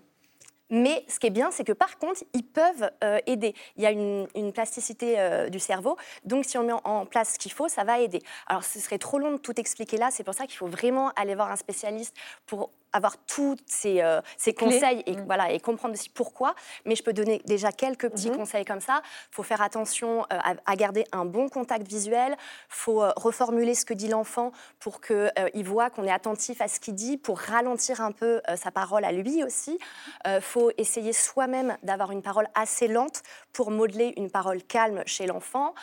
Mais 0.70 1.04
ce 1.08 1.18
qui 1.18 1.26
est 1.26 1.30
bien, 1.30 1.50
c'est 1.50 1.64
que 1.64 1.72
par 1.72 1.98
contre, 1.98 2.24
ils 2.34 2.44
peuvent 2.44 2.90
euh, 3.02 3.18
aider. 3.26 3.54
Il 3.76 3.82
y 3.82 3.86
a 3.86 3.90
une, 3.90 4.26
plasticité 4.52 5.18
euh, 5.18 5.48
du 5.48 5.60
cerveau, 5.60 5.96
donc 6.24 6.44
si 6.44 6.58
on 6.58 6.62
met 6.62 6.72
en 6.72 7.06
place 7.06 7.34
ce 7.34 7.38
qu'il 7.38 7.52
faut, 7.52 7.68
ça 7.68 7.84
va 7.84 8.00
aider. 8.00 8.20
Alors 8.46 8.64
ce 8.64 8.78
serait 8.80 8.98
trop 8.98 9.18
long 9.18 9.32
de 9.32 9.36
tout 9.38 9.58
expliquer 9.58 9.96
là, 9.96 10.10
c'est 10.10 10.24
pour 10.24 10.34
ça 10.34 10.46
qu'il 10.46 10.56
faut 10.56 10.66
vraiment 10.66 11.10
aller 11.16 11.34
voir 11.34 11.50
un 11.50 11.56
spécialiste 11.56 12.14
pour 12.46 12.70
avoir 12.92 13.16
tous 13.26 13.56
ces, 13.66 14.00
euh, 14.00 14.20
conseils 14.58 15.02
et, 15.06 15.16
mm. 15.16 15.24
voilà, 15.26 15.52
et 15.52 15.60
comprendre 15.60 15.94
aussi 15.94 16.08
pourquoi. 16.08 16.54
Mais 16.84 16.96
je 16.96 17.02
peux 17.02 17.12
donner 17.12 17.42
déjà 17.44 17.72
quelques 17.72 18.08
petits 18.08 18.30
mm-hmm. 18.30 18.36
conseils 18.36 18.64
comme 18.64 18.80
ça. 18.80 19.02
Il 19.32 19.34
faut 19.34 19.42
faire 19.42 19.62
attention 19.62 20.22
euh, 20.32 20.38
à, 20.64 20.76
garder 20.76 21.04
un 21.12 21.24
bon 21.24 21.48
contact 21.48 21.86
visuel. 21.86 22.32
Il 22.32 22.36
faut 22.68 23.02
euh, 23.02 23.12
reformuler 23.16 23.74
ce 23.74 23.84
que 23.84 23.94
dit 23.94 24.08
l'enfant 24.08 24.52
pour 24.78 25.00
qu'il 25.00 25.64
voit 25.64 25.90
qu'on 25.90 26.04
est 26.04 26.10
attentif 26.10 26.60
à 26.60 26.68
ce 26.68 26.80
qu'il 26.80 26.94
dit, 26.94 27.16
pour 27.16 27.38
ralentir 27.38 28.00
un 28.00 28.12
peu 28.12 28.40
sa 28.56 28.70
parole 28.70 29.04
à 29.04 29.12
lui 29.12 29.42
aussi. 29.44 29.78
Il 30.26 30.40
faut 30.40 30.70
essayer 30.78 31.12
soi-même 31.12 31.76
d'avoir 31.82 32.10
une 32.12 32.22
parole 32.22 32.48
assez 32.54 32.88
lente 32.88 33.22
pour 33.52 33.70
modeler 33.70 34.14
une 34.16 34.30
parole 34.30 34.62
calme 34.62 35.02
chez 35.06 35.26
l'enfant. 35.26 35.74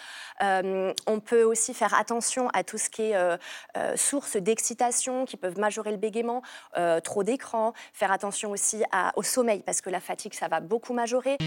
on 0.42 1.20
peut 1.24 1.44
aussi 1.44 1.74
faire 1.74 1.94
attention 1.94 2.50
à 2.50 2.64
tout 2.64 2.78
ce 2.78 2.90
qui 2.90 3.12
est 3.12 3.98
source 3.98 4.38
d'excitation 4.38 5.26
qui 5.26 5.38
peuvent 5.38 5.60
majorer 5.60 5.92
le 5.92 5.98
bégaiement. 5.98 6.42
Euh, 6.78 6.95
trop 7.02 7.24
d'écran, 7.24 7.74
faire 7.94 8.12
attention 8.12 8.52
aussi 8.52 8.84
au 9.16 9.24
sommeil 9.24 9.64
parce 9.66 9.82
que 9.82 9.90
la 9.90 10.00
fatigue, 10.00 10.34
ça 10.34 10.48
va 10.48 10.60
beaucoup 10.60 10.94
majorer. 10.94 11.38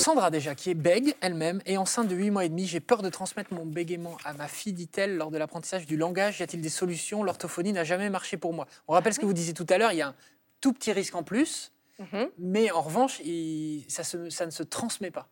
Sandra 0.00 0.30
déjà, 0.30 0.54
qui 0.54 0.70
est 0.70 0.74
bègue 0.74 1.14
elle-même 1.20 1.60
et 1.66 1.76
enceinte 1.76 2.08
de 2.08 2.16
8 2.16 2.30
mois 2.30 2.44
et 2.44 2.48
demi, 2.48 2.66
j'ai 2.66 2.80
peur 2.80 3.02
de 3.02 3.10
transmettre 3.10 3.52
mon 3.52 3.66
bégaiement 3.66 4.16
à 4.24 4.32
ma 4.32 4.48
fille, 4.48 4.72
dit-elle, 4.72 5.16
lors 5.16 5.30
de 5.30 5.36
l'apprentissage 5.36 5.86
du 5.86 5.96
langage. 5.96 6.40
Y 6.40 6.42
a-t-il 6.42 6.62
des 6.62 6.70
solutions? 6.70 7.22
L'orthophonie 7.22 7.72
n'a 7.72 7.84
jamais 7.84 8.08
marché 8.08 8.38
pour 8.38 8.54
moi. 8.54 8.66
On 8.88 8.94
rappelle 8.94 9.12
ce 9.12 9.20
que 9.20 9.26
vous 9.26 9.34
disiez 9.34 9.52
tout 9.52 9.66
à 9.68 9.76
l'heure, 9.76 9.92
il 9.92 9.98
y 9.98 10.02
a 10.02 10.08
un 10.08 10.14
tout 10.60 10.72
petit 10.72 10.92
risque 10.92 11.14
en 11.14 11.22
plus, 11.22 11.72
mhm. 11.98 12.30
mais 12.38 12.70
en 12.70 12.80
revanche, 12.80 13.20
ça, 13.88 14.02
ça 14.02 14.46
ne 14.46 14.50
se 14.50 14.62
transmet 14.62 15.10
pas. 15.10 15.28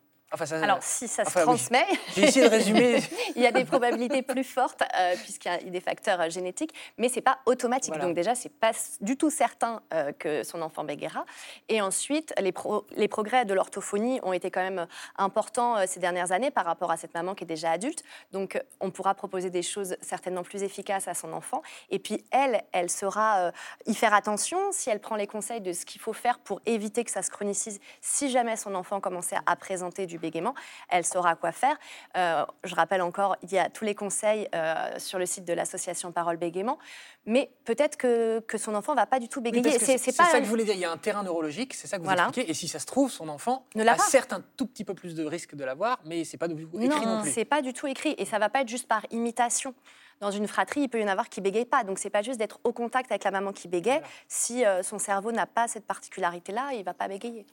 Alors, 0.61 0.77
si 0.81 1.07
ça 1.07 1.25
se 1.25 1.39
transmet, 1.39 1.85
j'ai 2.15 2.23
essayé 2.23 2.45
de 2.45 2.51
résumer. 2.51 3.01
il 3.35 3.41
y 3.41 3.47
a 3.47 3.51
des 3.51 3.65
probabilités 3.65 4.21
plus 4.21 4.43
fortes 4.43 4.83
euh, 4.97 5.15
puisqu'il 5.15 5.49
y 5.49 5.51
a 5.51 5.57
des 5.57 5.79
facteurs 5.79 6.21
euh, 6.21 6.29
génétiques, 6.29 6.73
mais 6.97 7.09
c'est 7.09 7.21
pas 7.21 7.39
automatique. 7.45 7.97
Donc 7.97 8.15
déjà, 8.15 8.35
c'est 8.35 8.49
pas 8.49 8.71
du 9.01 9.17
tout 9.17 9.31
certain 9.31 9.81
euh, 9.93 10.11
que 10.11 10.43
son 10.43 10.61
enfant 10.61 10.83
bégaiera. 10.83 11.25
Et 11.67 11.81
ensuite, 11.81 12.33
les, 12.39 12.53
les 12.95 13.07
progrès 13.07 13.45
de 13.45 13.53
l'orthophonie 13.55 14.19
ont 14.21 14.33
été 14.33 14.51
quand 14.51 14.61
même 14.61 14.85
importants 15.17 15.75
ces 15.87 15.99
dernières 15.99 16.31
années 16.31 16.51
par 16.51 16.65
rapport 16.65 16.91
à 16.91 16.97
cette 16.97 17.13
maman 17.13 17.33
qui 17.33 17.43
est 17.43 17.47
déjà 17.47 17.71
adulte. 17.71 18.03
Donc, 18.31 18.61
on 18.79 18.91
pourra 18.91 19.15
proposer 19.15 19.49
des 19.49 19.63
choses 19.63 19.95
certainement 20.01 20.43
plus 20.43 20.61
efficaces 20.61 21.07
à 21.07 21.13
son 21.15 21.33
enfant. 21.33 21.63
Et 21.89 21.97
puis, 21.97 22.23
elle, 22.31 22.63
elle 22.71 22.89
saura 22.89 23.51
y 23.85 23.95
faire 23.95 24.13
attention 24.13 24.59
si 24.71 24.89
elle 24.89 24.99
prend 24.99 25.15
les 25.15 25.27
conseils 25.27 25.61
de 25.61 25.73
ce 25.73 25.85
qu'il 25.85 26.01
faut 26.01 26.13
faire 26.13 26.39
pour 26.39 26.61
éviter 26.65 27.03
que 27.03 27.11
ça 27.11 27.23
se 27.23 27.31
chronicise 27.31 27.79
si 28.01 28.29
jamais 28.29 28.55
son 28.55 28.75
enfant 28.75 28.99
commençait 28.99 29.37
à 29.45 29.55
présenter 29.55 30.05
du 30.05 30.18
bégaiement, 30.19 30.53
elle 30.89 31.05
saura 31.05 31.35
quoi 31.35 31.51
faire. 31.51 31.77
Euh, 32.17 32.45
je 32.63 32.75
rappelle 32.75 33.01
encore, 33.01 33.35
il 33.43 33.51
y 33.51 33.59
a 33.59 33.69
tous 33.69 33.85
les 33.85 33.95
conseils 33.95 34.47
euh, 34.53 34.97
sur 34.97 35.19
le 35.19 35.25
site 35.25 35.45
de 35.45 35.53
l'association 35.53 36.11
Parole 36.11 36.37
Bégaiement, 36.37 36.79
mais 37.25 37.51
peut-être 37.65 37.97
que, 37.97 38.39
que, 38.41 38.57
son 38.57 38.75
enfant 38.75 38.95
va 38.95 39.05
pas 39.05 39.19
du 39.19 39.29
tout 39.29 39.41
bégayer. 39.41 39.79
c'est 39.79 39.97
ça 39.97 40.39
que 40.39 40.43
je 40.43 40.49
voulais 40.49 40.63
dire. 40.65 40.75
Il 40.75 40.81
y 40.81 40.85
a 40.85 40.91
un 40.91 40.97
terrain 40.97 41.23
neurologique, 41.23 41.73
c'est 41.73 41.87
ça 41.87 41.97
que 41.97 42.03
vous 42.03 42.11
expliquez. 42.11 42.49
Et 42.49 42.53
si 42.53 42.67
ça 42.67 42.79
se 42.79 42.85
trouve, 42.85 43.11
son 43.11 43.29
enfant 43.29 43.65
ne 43.75 43.85
a 43.85 43.97
certes 43.97 44.33
un 44.33 44.43
tout 44.57 44.65
petit 44.65 44.83
peu 44.83 44.93
plus 44.93 45.15
de 45.15 45.25
risque 45.25 45.55
de 45.55 45.63
l'avoir, 45.63 45.99
mais 46.05 46.23
c'est 46.23 46.37
pas 46.37 46.47
du 46.47 46.65
tout 46.65 46.79
écrit 46.79 47.05
non, 47.05 47.17
non 47.17 47.23
c'est 47.25 47.45
pas 47.45 47.61
du 47.61 47.73
tout 47.73 47.87
écrit. 47.87 48.15
Et 48.17 48.25
ça 48.25 48.39
va 48.39 48.49
pas 48.49 48.61
être 48.61 48.67
juste 48.67 48.87
par 48.87 49.05
imitation 49.11 49.73
dans 50.19 50.31
une 50.31 50.47
fratrie, 50.47 50.81
il 50.81 50.89
peut 50.89 50.99
y 50.99 51.03
en 51.03 51.07
avoir 51.07 51.29
qui 51.29 51.41
bégayent 51.41 51.65
pas. 51.65 51.83
Donc 51.83 51.99
c'est 51.99 52.09
pas 52.09 52.21
juste 52.21 52.39
d'être 52.39 52.59
au 52.63 52.73
contact 52.73 53.11
avec 53.11 53.23
la 53.23 53.31
maman 53.31 53.53
qui 53.53 53.67
bégaye. 53.67 54.01
Si 54.27 54.65
euh, 54.65 54.83
son 54.83 54.99
cerveau 54.99 55.31
n'a 55.31 55.45
pas 55.45 55.67
cette 55.67 55.85
particularité-là, 55.85 56.71
il 56.73 56.83
va 56.83 56.93
pas 56.93 57.07
bégayer. 57.07 57.45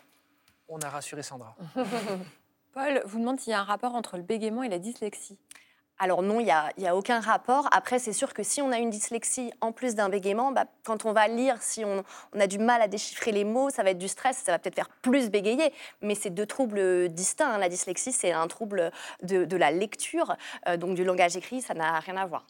On 0.69 0.81
a 0.81 0.89
rassuré 0.89 1.23
Sandra. 1.23 1.55
Paul 2.77 3.01
vous 3.07 3.19
demande 3.19 3.41
s'il 3.41 3.53
y 3.53 3.55
a 3.55 3.61
un 3.61 3.65
rapport 3.65 3.95
entre 3.95 4.19
le 4.19 4.23
bégaiement 4.23 4.63
et 4.63 4.69
la 4.69 4.79
dyslexie. 4.79 5.39
Alors 5.99 6.23
non, 6.23 6.41
il 6.41 6.45
n'y 6.45 6.51
a, 6.51 6.71
a, 6.85 6.95
aucun 6.95 7.21
rapport. 7.21 7.71
Après, 7.73 7.99
c'est 7.99 8.13
sûr 8.13 8.35
que 8.35 8.43
si 8.43 8.61
on 8.61 8.71
a 8.71 8.79
une 8.79 8.91
dyslexie 8.91 9.51
en 9.63 9.73
plus 9.73 9.95
d'un 9.95 10.11
bégaiement, 10.11 10.53
bah, 10.53 10.67
quand 10.85 11.07
on 11.07 11.15
va 11.15 11.27
lire, 11.27 11.63
si 11.63 11.87
on, 11.87 12.05
a 12.39 12.47
du 12.47 12.59
mal 12.59 12.83
à 12.83 12.89
déchiffrer 12.89 13.33
les 13.33 13.45
mots, 13.45 13.71
ça 13.71 13.83
va 13.83 13.93
être 13.93 13.99
du 13.99 14.09
stress, 14.09 14.37
ça 14.45 14.53
va 14.53 14.59
peut-être 14.59 14.75
faire 14.75 14.91
plus 14.91 15.31
bégayer. 15.31 15.73
Mais 16.03 16.15
c'est 16.15 16.29
deux 16.29 16.45
troubles 16.45 17.09
distincts. 17.09 17.51
Hein. 17.51 17.57
La 17.57 17.71
dyslexie, 17.71 18.13
c'est 18.13 18.33
un 18.33 18.47
trouble 18.47 18.91
de, 19.23 19.57
la 19.57 19.71
lecture, 19.71 20.37
euh, 20.69 20.77
donc 20.77 20.97
du 20.97 21.05
langage 21.05 21.35
écrit, 21.35 21.63
ça 21.63 21.73
n'a 21.73 21.99
rien 22.01 22.19
à 22.19 22.27
voir. 22.27 22.45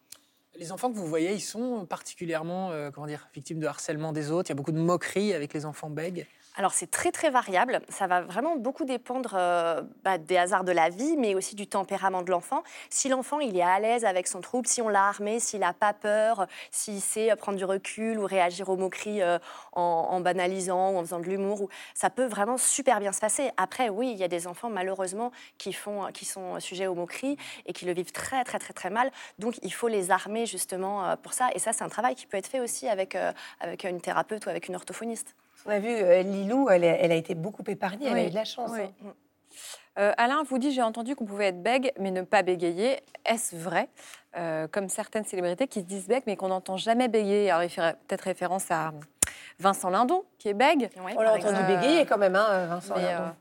Les 0.57 0.73
enfants 0.73 0.91
que 0.91 0.97
vous 0.97 1.07
voyez, 1.07 1.35
ils 1.35 1.41
sont 1.41 1.87
particulièrement 1.87 2.73
euh, 2.73 2.91
comment 2.91 3.07
dire, 3.07 3.29
victimes 3.33 3.61
de 3.61 3.67
harcèlement 3.69 4.11
des 4.11 4.33
autres. 4.33 4.51
Il 4.51 4.55
y 4.55 4.55
a 4.55 4.57
beaucoup 4.57 4.73
de 4.73 4.81
moqueries 4.81 5.35
avec 5.35 5.55
les 5.55 5.67
enfants 5.67 5.89
bègues. 5.89 6.27
Alors 6.57 6.73
c'est 6.73 6.91
très 6.91 7.13
très 7.13 7.29
variable, 7.29 7.83
ça 7.91 8.07
va 8.07 8.23
vraiment 8.23 8.57
beaucoup 8.57 8.87
dépendre 8.87 9.35
euh, 9.35 9.83
bah, 10.03 10.17
des 10.17 10.39
hasards 10.39 10.65
de 10.65 10.73
la 10.73 10.89
vie, 10.89 11.17
mais 11.19 11.35
aussi 11.35 11.55
du 11.55 11.67
tempérament 11.67 12.23
de 12.23 12.31
l'enfant. 12.31 12.63
Si 12.89 13.11
l'enfant 13.11 13.41
il 13.41 13.59
est 13.59 13.63
à 13.63 13.79
l'aise 13.79 14.07
avec 14.07 14.27
son 14.27 14.41
trouble, 14.41 14.67
si 14.67 14.81
on 14.81 14.89
l'a 14.89 15.07
armé, 15.07 15.39
s'il 15.39 15.61
n'a 15.61 15.75
pas 15.75 15.93
peur, 15.93 16.47
s'il 16.71 17.03
sait 17.03 17.35
prendre 17.37 17.59
du 17.59 17.67
recul 17.67 18.19
ou 18.19 18.25
réagir 18.25 18.71
aux 18.71 18.77
moqueries 18.77 19.23
euh, 19.23 19.39
en, 19.73 20.19
banalisant 20.21 20.93
ou 20.93 20.97
en 20.97 21.03
faisant 21.03 21.21
de 21.21 21.27
l'humour, 21.27 21.69
ça 21.95 22.09
peut 22.09 22.25
vraiment 22.25 22.57
super 22.57 23.01
bien 23.01 23.13
se 23.13 23.21
passer. 23.21 23.51
Après 23.59 23.91
oui, 23.91 24.11
il 24.13 24.17
y 24.17 24.25
a 24.25 24.29
des 24.29 24.47
enfants 24.47 24.71
malheureusement 24.71 25.33
qui, 25.59 25.75
font, 25.75 26.07
qui 26.15 26.25
sont 26.25 26.59
sujets 26.59 26.87
aux 26.87 26.95
moqueries 26.95 27.37
et 27.67 27.75
qui 27.75 27.85
le 27.85 27.93
vivent 27.93 28.13
très 28.13 28.45
très 28.45 28.59
très 28.59 28.73
très 28.73 28.89
mal, 28.89 29.11
donc 29.39 29.59
il 29.63 29.75
faut 29.75 29.89
les 29.89 30.11
armer 30.11 30.47
justement 30.47 31.05
euh, 31.05 31.17
pour 31.17 31.35
ça. 31.35 31.51
Et 31.55 31.59
ça 31.59 31.75
c'est 31.75 31.85
un 31.85 31.91
travail 31.91 32.15
qui 32.15 32.27
peut 32.27 32.39
être 32.39 32.49
fait 32.49 32.61
aussi 32.61 32.89
avec, 32.89 33.15
avec 33.61 33.85
une 33.85 34.01
thérapeute 34.01 34.47
ou 34.47 34.49
avec 34.49 34.69
une 34.69 34.75
orthophoniste. 34.75 35.35
On 35.67 35.71
a 35.71 35.79
vu 35.79 35.89
euh, 35.89 36.23
Lilou, 36.23 36.69
elle, 36.71 36.85
a 36.85 37.15
été 37.15 37.35
beaucoup 37.35 37.65
épargnée, 37.67 38.07
elle 38.07 38.19
a 38.19 38.25
eu 38.25 38.31
de 38.31 38.35
la 38.35 38.45
chance. 38.45 38.71
Hein. 38.73 39.13
Euh, 39.99 40.13
Alain 40.19 40.43
vous 40.43 40.59
dit 40.59 40.73
j'ai 40.73 40.83
entendu 40.83 41.17
qu'on 41.17 41.25
pouvait 41.25 41.47
être 41.47 41.63
bègue 41.63 41.93
mais 41.99 42.11
ne 42.11 42.23
pas 42.23 42.43
bégayer. 42.43 43.01
Est-ce 43.25 43.57
vrai? 43.57 43.89
Euh, 44.37 44.69
Comme 44.69 44.89
certaines 44.89 45.25
célébrités 45.25 45.67
qui 45.67 45.81
se 45.81 45.87
disent 45.87 46.07
bègue 46.07 46.25
mais 46.27 46.37
qu'on 46.37 46.49
n'entend 46.49 46.77
jamais 46.77 47.09
bégayer. 47.09 47.51
Alors 47.51 47.63
il 47.63 47.71
fait 47.71 47.97
peut-être 48.07 48.23
référence 48.23 48.71
à 48.71 48.93
Vincent 49.59 49.89
Lindon 49.89 50.25
qui 50.39 50.49
est 50.49 50.55
bègue. 50.55 50.91
On 50.99 51.23
l'a 51.23 51.35
entendu 51.35 51.63
bégayer 51.67 52.05
quand 52.05 52.19
même, 52.19 52.37
hein, 52.37 52.67
Vincent 52.67 52.95
Lindon. 52.95 53.33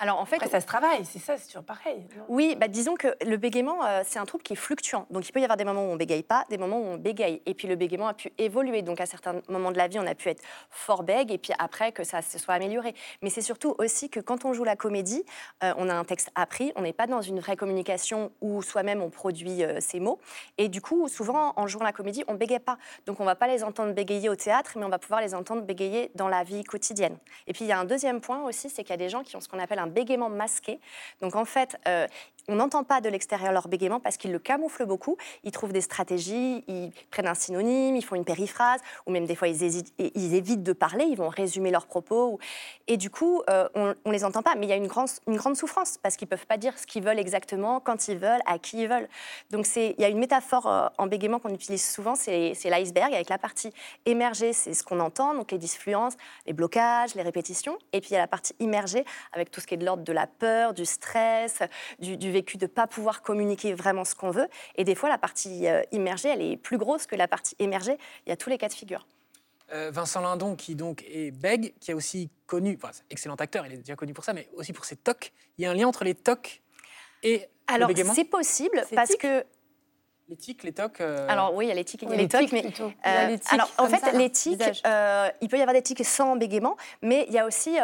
Alors 0.00 0.20
en 0.20 0.26
fait, 0.26 0.38
ça 0.48 0.60
se 0.60 0.66
travaille, 0.66 1.04
c'est 1.04 1.18
ça, 1.18 1.36
c'est 1.36 1.48
toujours 1.48 1.64
pareil. 1.64 2.06
oui, 2.28 2.56
bah, 2.56 2.68
disons 2.68 2.94
que 2.94 3.08
le 3.26 3.36
bégaiement, 3.36 3.84
euh, 3.84 4.02
c'est 4.06 4.20
un 4.20 4.26
trouble 4.26 4.44
qui 4.44 4.52
est 4.52 4.56
fluctuant. 4.56 5.06
Donc 5.10 5.28
il 5.28 5.32
peut 5.32 5.40
y 5.40 5.42
avoir 5.42 5.56
des 5.56 5.64
moments 5.64 5.82
où 5.86 5.90
on 5.90 5.96
bégaye 5.96 6.22
pas, 6.22 6.44
des 6.50 6.56
moments 6.56 6.78
où 6.78 6.84
on 6.84 6.96
bégaye. 6.96 7.42
Et 7.46 7.54
puis 7.54 7.66
le 7.66 7.74
bégaiement 7.74 8.06
a 8.06 8.14
pu 8.14 8.32
évoluer. 8.38 8.82
Donc 8.82 9.00
à 9.00 9.06
certains 9.06 9.40
moments 9.48 9.72
de 9.72 9.76
la 9.76 9.88
vie, 9.88 9.98
on 9.98 10.06
a 10.06 10.14
pu 10.14 10.28
être 10.28 10.42
fort 10.70 11.02
bègue 11.02 11.32
et 11.32 11.38
puis 11.38 11.52
après 11.58 11.90
que 11.90 12.04
ça 12.04 12.22
se 12.22 12.38
soit 12.38 12.54
amélioré. 12.54 12.94
Mais 13.22 13.30
c'est 13.30 13.42
surtout 13.42 13.74
aussi 13.78 14.08
que 14.08 14.20
quand 14.20 14.44
on 14.44 14.52
joue 14.52 14.62
la 14.62 14.76
comédie, 14.76 15.24
euh, 15.64 15.74
on 15.76 15.88
a 15.88 15.94
un 15.94 16.04
texte 16.04 16.30
appris, 16.36 16.72
on 16.76 16.82
n'est 16.82 16.92
pas 16.92 17.08
dans 17.08 17.22
une 17.22 17.40
vraie 17.40 17.56
communication 17.56 18.30
où 18.40 18.62
soi-même 18.62 19.02
on 19.02 19.10
produit 19.10 19.64
euh, 19.64 19.80
ses 19.80 19.98
mots. 19.98 20.20
Et 20.58 20.68
du 20.68 20.80
coup, 20.80 21.08
souvent 21.08 21.54
en 21.56 21.66
jouant 21.66 21.82
la 21.82 21.92
comédie, 21.92 22.22
on 22.28 22.34
bégaye 22.34 22.60
pas. 22.60 22.78
Donc 23.06 23.18
on 23.18 23.24
va 23.24 23.34
pas 23.34 23.48
les 23.48 23.64
entendre 23.64 23.92
bégayer 23.94 24.28
au 24.28 24.36
théâtre, 24.36 24.74
mais 24.76 24.84
on 24.84 24.90
va 24.90 25.00
pouvoir 25.00 25.20
les 25.20 25.34
entendre 25.34 25.62
bégayer 25.62 26.12
dans 26.14 26.28
la 26.28 26.44
vie 26.44 26.62
quotidienne. 26.62 27.18
Et 27.48 27.52
puis 27.52 27.64
il 27.64 27.68
y 27.68 27.72
a 27.72 27.80
un 27.80 27.84
deuxième 27.84 28.20
point 28.20 28.44
aussi, 28.44 28.70
c'est 28.70 28.84
qu'il 28.84 28.90
y 28.90 28.94
a 28.94 28.96
des 28.96 29.08
gens 29.08 29.24
qui 29.24 29.34
ont 29.34 29.40
ce 29.40 29.48
qu'on 29.48 29.58
appelle 29.58 29.80
un 29.80 29.87
bégaiement 29.88 30.30
masqué. 30.30 30.80
Donc 31.20 31.36
en 31.36 31.44
fait, 31.44 31.76
euh, 31.86 32.06
on 32.48 32.56
n'entend 32.56 32.82
pas 32.82 33.00
de 33.00 33.08
l'extérieur 33.08 33.52
leur 33.52 33.68
bégaiement 33.68 34.00
parce 34.00 34.16
qu'ils 34.16 34.32
le 34.32 34.38
camouflent 34.38 34.86
beaucoup. 34.86 35.16
Ils 35.44 35.52
trouvent 35.52 35.72
des 35.72 35.82
stratégies, 35.82 36.64
ils 36.66 36.90
prennent 37.10 37.28
un 37.28 37.34
synonyme, 37.34 37.94
ils 37.94 38.04
font 38.04 38.16
une 38.16 38.24
périphrase, 38.24 38.80
ou 39.06 39.10
même 39.10 39.26
des 39.26 39.34
fois 39.34 39.48
ils, 39.48 39.62
évitent 39.62 40.62
de 40.62 40.72
parler, 40.72 41.04
ils 41.04 41.16
vont 41.16 41.28
résumer 41.28 41.70
leurs 41.70 41.86
propos. 41.86 42.38
Et 42.86 42.96
du 42.96 43.10
coup, 43.10 43.42
euh, 43.50 43.68
on 43.74 43.94
ne 44.06 44.12
les 44.12 44.24
entend 44.24 44.42
pas. 44.42 44.54
Mais 44.56 44.66
il 44.66 44.68
y 44.70 44.72
a 44.72 44.76
une 44.76 44.86
grande, 44.86 45.08
souffrance 45.56 45.98
parce 46.02 46.16
qu'ils 46.16 46.28
peuvent 46.28 46.46
pas 46.46 46.56
dire 46.56 46.78
ce 46.78 46.86
qu'ils 46.86 47.02
veulent 47.02 47.18
exactement, 47.18 47.80
quand 47.80 48.08
ils 48.08 48.18
veulent, 48.18 48.40
à 48.46 48.58
qui 48.58 48.82
ils 48.82 48.88
veulent. 48.88 49.08
Donc 49.50 49.66
il 49.76 49.94
y 49.98 50.04
a 50.04 50.08
une 50.08 50.18
métaphore 50.18 50.66
euh, 50.66 50.88
en 50.98 51.06
bégaiement 51.06 51.38
qu'on 51.38 51.52
utilise 51.52 51.84
souvent, 51.84 52.14
c'est 52.14 52.54
l'iceberg, 52.64 53.12
avec 53.12 53.28
la 53.28 53.38
partie 53.38 53.72
émergée, 54.06 54.52
c'est 54.52 54.74
ce 54.74 54.82
qu'on 54.82 55.00
entend, 55.00 55.34
donc 55.34 55.52
les 55.52 55.58
disfluences, 55.58 56.14
les 56.46 56.52
blocages, 56.52 57.14
les 57.14 57.22
répétitions. 57.22 57.78
Et 57.92 58.00
puis 58.00 58.10
il 58.10 58.14
y 58.14 58.16
a 58.16 58.20
la 58.20 58.26
partie 58.26 58.54
immergée, 58.60 59.04
avec 59.32 59.50
tout 59.50 59.60
ce 59.60 59.66
qui 59.66 59.74
est 59.74 59.78
de 59.78 59.84
l'ordre 59.84 60.04
de 60.04 60.12
la 60.12 60.26
peur, 60.26 60.74
du 60.74 60.86
stress, 60.86 61.60
du, 61.98 62.16
du 62.16 62.30
vécu 62.38 62.56
de 62.56 62.66
ne 62.66 62.70
pas 62.70 62.86
pouvoir 62.86 63.22
communiquer 63.22 63.74
vraiment 63.74 64.04
ce 64.04 64.14
qu'on 64.14 64.30
veut. 64.30 64.48
Et 64.76 64.84
des 64.84 64.94
fois, 64.94 65.08
la 65.08 65.18
partie 65.18 65.66
euh, 65.66 65.82
immergée, 65.92 66.28
elle 66.28 66.42
est 66.42 66.56
plus 66.56 66.78
grosse 66.78 67.06
que 67.06 67.16
la 67.16 67.28
partie 67.28 67.56
émergée. 67.58 67.98
Il 68.26 68.30
y 68.30 68.32
a 68.32 68.36
tous 68.36 68.50
les 68.50 68.58
cas 68.58 68.68
de 68.68 68.72
figure. 68.72 69.06
Euh, 69.72 69.90
Vincent 69.92 70.20
Lindon, 70.20 70.56
qui 70.56 70.74
donc 70.74 71.04
est 71.10 71.30
bègue, 71.30 71.74
qui 71.80 71.92
a 71.92 71.96
aussi 71.96 72.30
connu, 72.46 72.78
enfin, 72.80 72.92
excellent 73.10 73.34
acteur, 73.34 73.66
il 73.66 73.74
est 73.74 73.78
déjà 73.78 73.96
connu 73.96 74.14
pour 74.14 74.24
ça, 74.24 74.32
mais 74.32 74.48
aussi 74.54 74.72
pour 74.72 74.84
ses 74.84 74.96
tocs. 74.96 75.32
Il 75.58 75.64
y 75.64 75.66
a 75.66 75.70
un 75.70 75.74
lien 75.74 75.86
entre 75.86 76.04
les 76.04 76.14
tocs 76.14 76.62
et 77.22 77.46
Alors, 77.66 77.90
le 77.90 77.94
c'est 78.14 78.24
possible 78.24 78.82
parce 78.94 79.16
que 79.16 79.44
les 80.28 80.36
tics, 80.36 80.62
les 80.62 80.72
tocs 80.72 81.00
euh, 81.00 81.26
Alors 81.28 81.54
oui, 81.54 81.66
il 81.66 81.68
y 81.68 81.72
a 81.72 81.74
les 81.74 81.84
tics 81.84 82.02
et 82.02 82.16
les, 82.16 82.28
tocs, 82.28 82.52
mais 82.52 82.64
alors 83.50 83.70
en 83.78 83.86
fait, 83.88 84.12
les 84.12 84.30
tics, 84.30 84.62
il 85.42 85.48
peut 85.48 85.58
y 85.58 85.60
avoir 85.60 85.74
des 85.74 85.82
tics 85.82 86.04
sans 86.04 86.36
bégaiement, 86.36 86.76
mais 87.02 87.26
il 87.28 87.34
y 87.34 87.38
a 87.38 87.46
aussi 87.46 87.76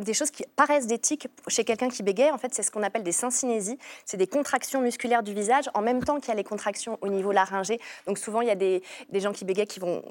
des 0.00 0.14
choses 0.14 0.30
qui 0.30 0.44
paraissent 0.56 0.86
des 0.86 0.98
tics 0.98 1.28
chez 1.48 1.64
quelqu'un 1.64 1.88
qui 1.88 2.02
bégaye, 2.02 2.30
en 2.30 2.38
fait, 2.38 2.52
c'est 2.54 2.62
ce 2.62 2.70
qu'on 2.70 2.82
appelle 2.82 3.04
des 3.04 3.12
syncinésies. 3.12 3.78
C'est 4.04 4.16
des 4.16 4.26
contractions 4.26 4.80
musculaires 4.80 5.22
du 5.22 5.32
visage 5.32 5.70
en 5.74 5.82
même 5.82 6.02
temps 6.02 6.18
qu'il 6.18 6.28
y 6.28 6.32
a 6.32 6.34
les 6.34 6.44
contractions 6.44 6.98
au 7.00 7.08
niveau 7.08 7.30
laryngé. 7.32 7.80
Donc 8.06 8.18
souvent, 8.18 8.40
il 8.40 8.48
y 8.48 8.50
a 8.50 8.56
des, 8.56 8.82
gens 9.14 9.32
qui 9.32 9.44
bégayent 9.44 9.66
qui 9.66 9.80
vont 9.80 10.02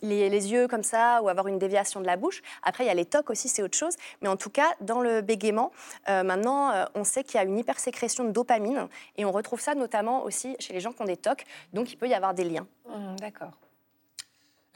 les, 0.00 0.30
les, 0.30 0.52
yeux 0.52 0.68
comme 0.68 0.82
ça 0.82 1.20
ou 1.22 1.28
avoir 1.28 1.48
une 1.48 1.58
déviation 1.58 2.00
de 2.00 2.06
la 2.06 2.16
bouche. 2.16 2.42
Après, 2.62 2.84
il 2.84 2.86
y 2.86 2.90
a 2.90 2.94
les 2.94 3.04
tocs 3.04 3.28
aussi, 3.28 3.48
c'est 3.48 3.62
autre 3.62 3.76
chose. 3.76 3.94
Mais 4.22 4.28
en 4.28 4.36
tout 4.36 4.50
cas, 4.50 4.72
dans 4.80 5.00
le 5.00 5.20
bégaiement, 5.20 5.70
euh, 6.08 6.22
maintenant, 6.22 6.70
euh, 6.70 6.84
on 6.94 7.04
sait 7.04 7.22
qu'il 7.22 7.36
y 7.36 7.42
a 7.42 7.44
une 7.44 7.58
hypersécrétion 7.58 8.24
de 8.24 8.30
dopamine 8.30 8.88
et 9.18 9.26
on 9.26 9.32
retrouve 9.32 9.60
ça 9.60 9.74
notamment 9.74 10.24
aussi 10.24 10.56
chez 10.58 10.72
les 10.72 10.80
gens 10.80 10.92
qui 10.92 11.02
ont 11.02 11.06
des 11.06 11.18
tocs. 11.18 11.44
Donc, 11.74 11.92
il 11.92 11.96
peut 11.96 12.08
y 12.08 12.14
avoir 12.14 12.32
des 12.32 12.44
liens. 12.44 12.66
Mmh, 12.88 13.16
d'accord. 13.16 13.52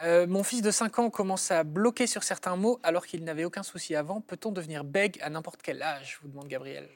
Euh, 0.03 0.27
mon 0.27 0.43
fils 0.43 0.63
de 0.63 0.71
5 0.71 0.99
ans 0.99 1.11
commence 1.11 1.51
à 1.51 1.63
bloquer 1.63 2.07
sur 2.07 2.23
certains 2.23 2.57
mots 2.57 2.79
alors 2.83 3.07
qu'il 3.07 3.23
n'avait 3.25 3.45
aucun 3.45 3.63
souci 3.63 3.95
avant. 3.95 4.21
Peut-on 4.21 4.51
devenir 4.51 4.85
bègue 4.85 5.19
à 5.21 5.29
n'importe 5.29 5.61
quel 5.63 5.83
âge 5.83 6.19
vous 6.23 6.29
demande 6.29 6.49
Gabriel. 6.49 6.89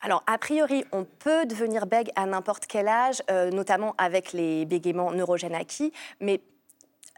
Alors, 0.00 0.22
a 0.26 0.38
priori, 0.38 0.84
on 0.92 1.04
peut 1.04 1.46
devenir 1.46 1.86
bègue 1.86 2.10
à 2.16 2.26
n'importe 2.26 2.66
quel 2.66 2.88
âge, 2.88 3.22
euh, 3.30 3.50
notamment 3.50 3.94
avec 3.98 4.32
les 4.32 4.64
bégaiements 4.64 5.10
neurogènes 5.12 5.54
acquis, 5.54 5.92
mais 6.20 6.40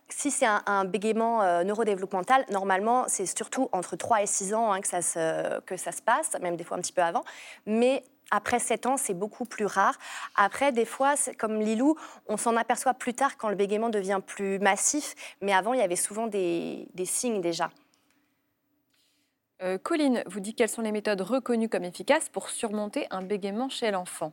si 0.08 0.30
c'est 0.30 0.46
un, 0.46 0.84
bégaiement 0.86 1.42
euh, 1.42 1.64
neurodéveloppemental, 1.64 2.44
normalement, 2.50 3.04
c'est 3.08 3.26
surtout 3.26 3.68
entre 3.72 3.94
3 3.94 4.22
et 4.22 4.26
6 4.26 4.54
ans 4.54 4.72
hein, 4.72 4.80
que, 4.80 4.88
ça 4.88 5.02
se, 5.02 5.60
que 5.60 5.76
ça 5.76 5.92
se 5.92 6.00
passe, 6.00 6.36
même 6.40 6.56
des 6.56 6.64
fois 6.64 6.78
un 6.78 6.80
petit 6.80 6.94
peu 6.94 7.02
avant. 7.02 7.24
Mais 7.66 8.02
après 8.30 8.58
7 8.58 8.86
ans, 8.86 8.96
c'est 8.96 9.14
beaucoup 9.14 9.44
plus 9.44 9.66
rare. 9.66 9.98
Après, 10.34 10.72
des 10.72 10.84
fois, 10.84 11.14
comme 11.38 11.60
Lilou, 11.60 11.96
on 12.26 12.36
s'en 12.36 12.56
aperçoit 12.56 12.94
plus 12.94 13.14
tard 13.14 13.36
quand 13.36 13.48
le 13.48 13.56
bégaiement 13.56 13.88
devient 13.88 14.20
plus 14.24 14.58
massif, 14.58 15.14
mais 15.40 15.52
avant, 15.52 15.72
il 15.72 15.80
y 15.80 15.82
avait 15.82 15.96
souvent 15.96 16.26
des, 16.26 16.88
signes 17.04 17.40
déjà. 17.40 17.70
Euh, 19.62 19.78
Colline 19.78 20.22
vous 20.26 20.40
dit 20.40 20.54
quelles 20.54 20.68
sont 20.68 20.82
les 20.82 20.92
méthodes 20.92 21.20
reconnues 21.20 21.68
comme 21.68 21.84
efficaces 21.84 22.28
pour 22.28 22.48
surmonter 22.48 23.06
un 23.10 23.22
bégaiement 23.22 23.68
chez 23.68 23.90
l'enfant? 23.90 24.32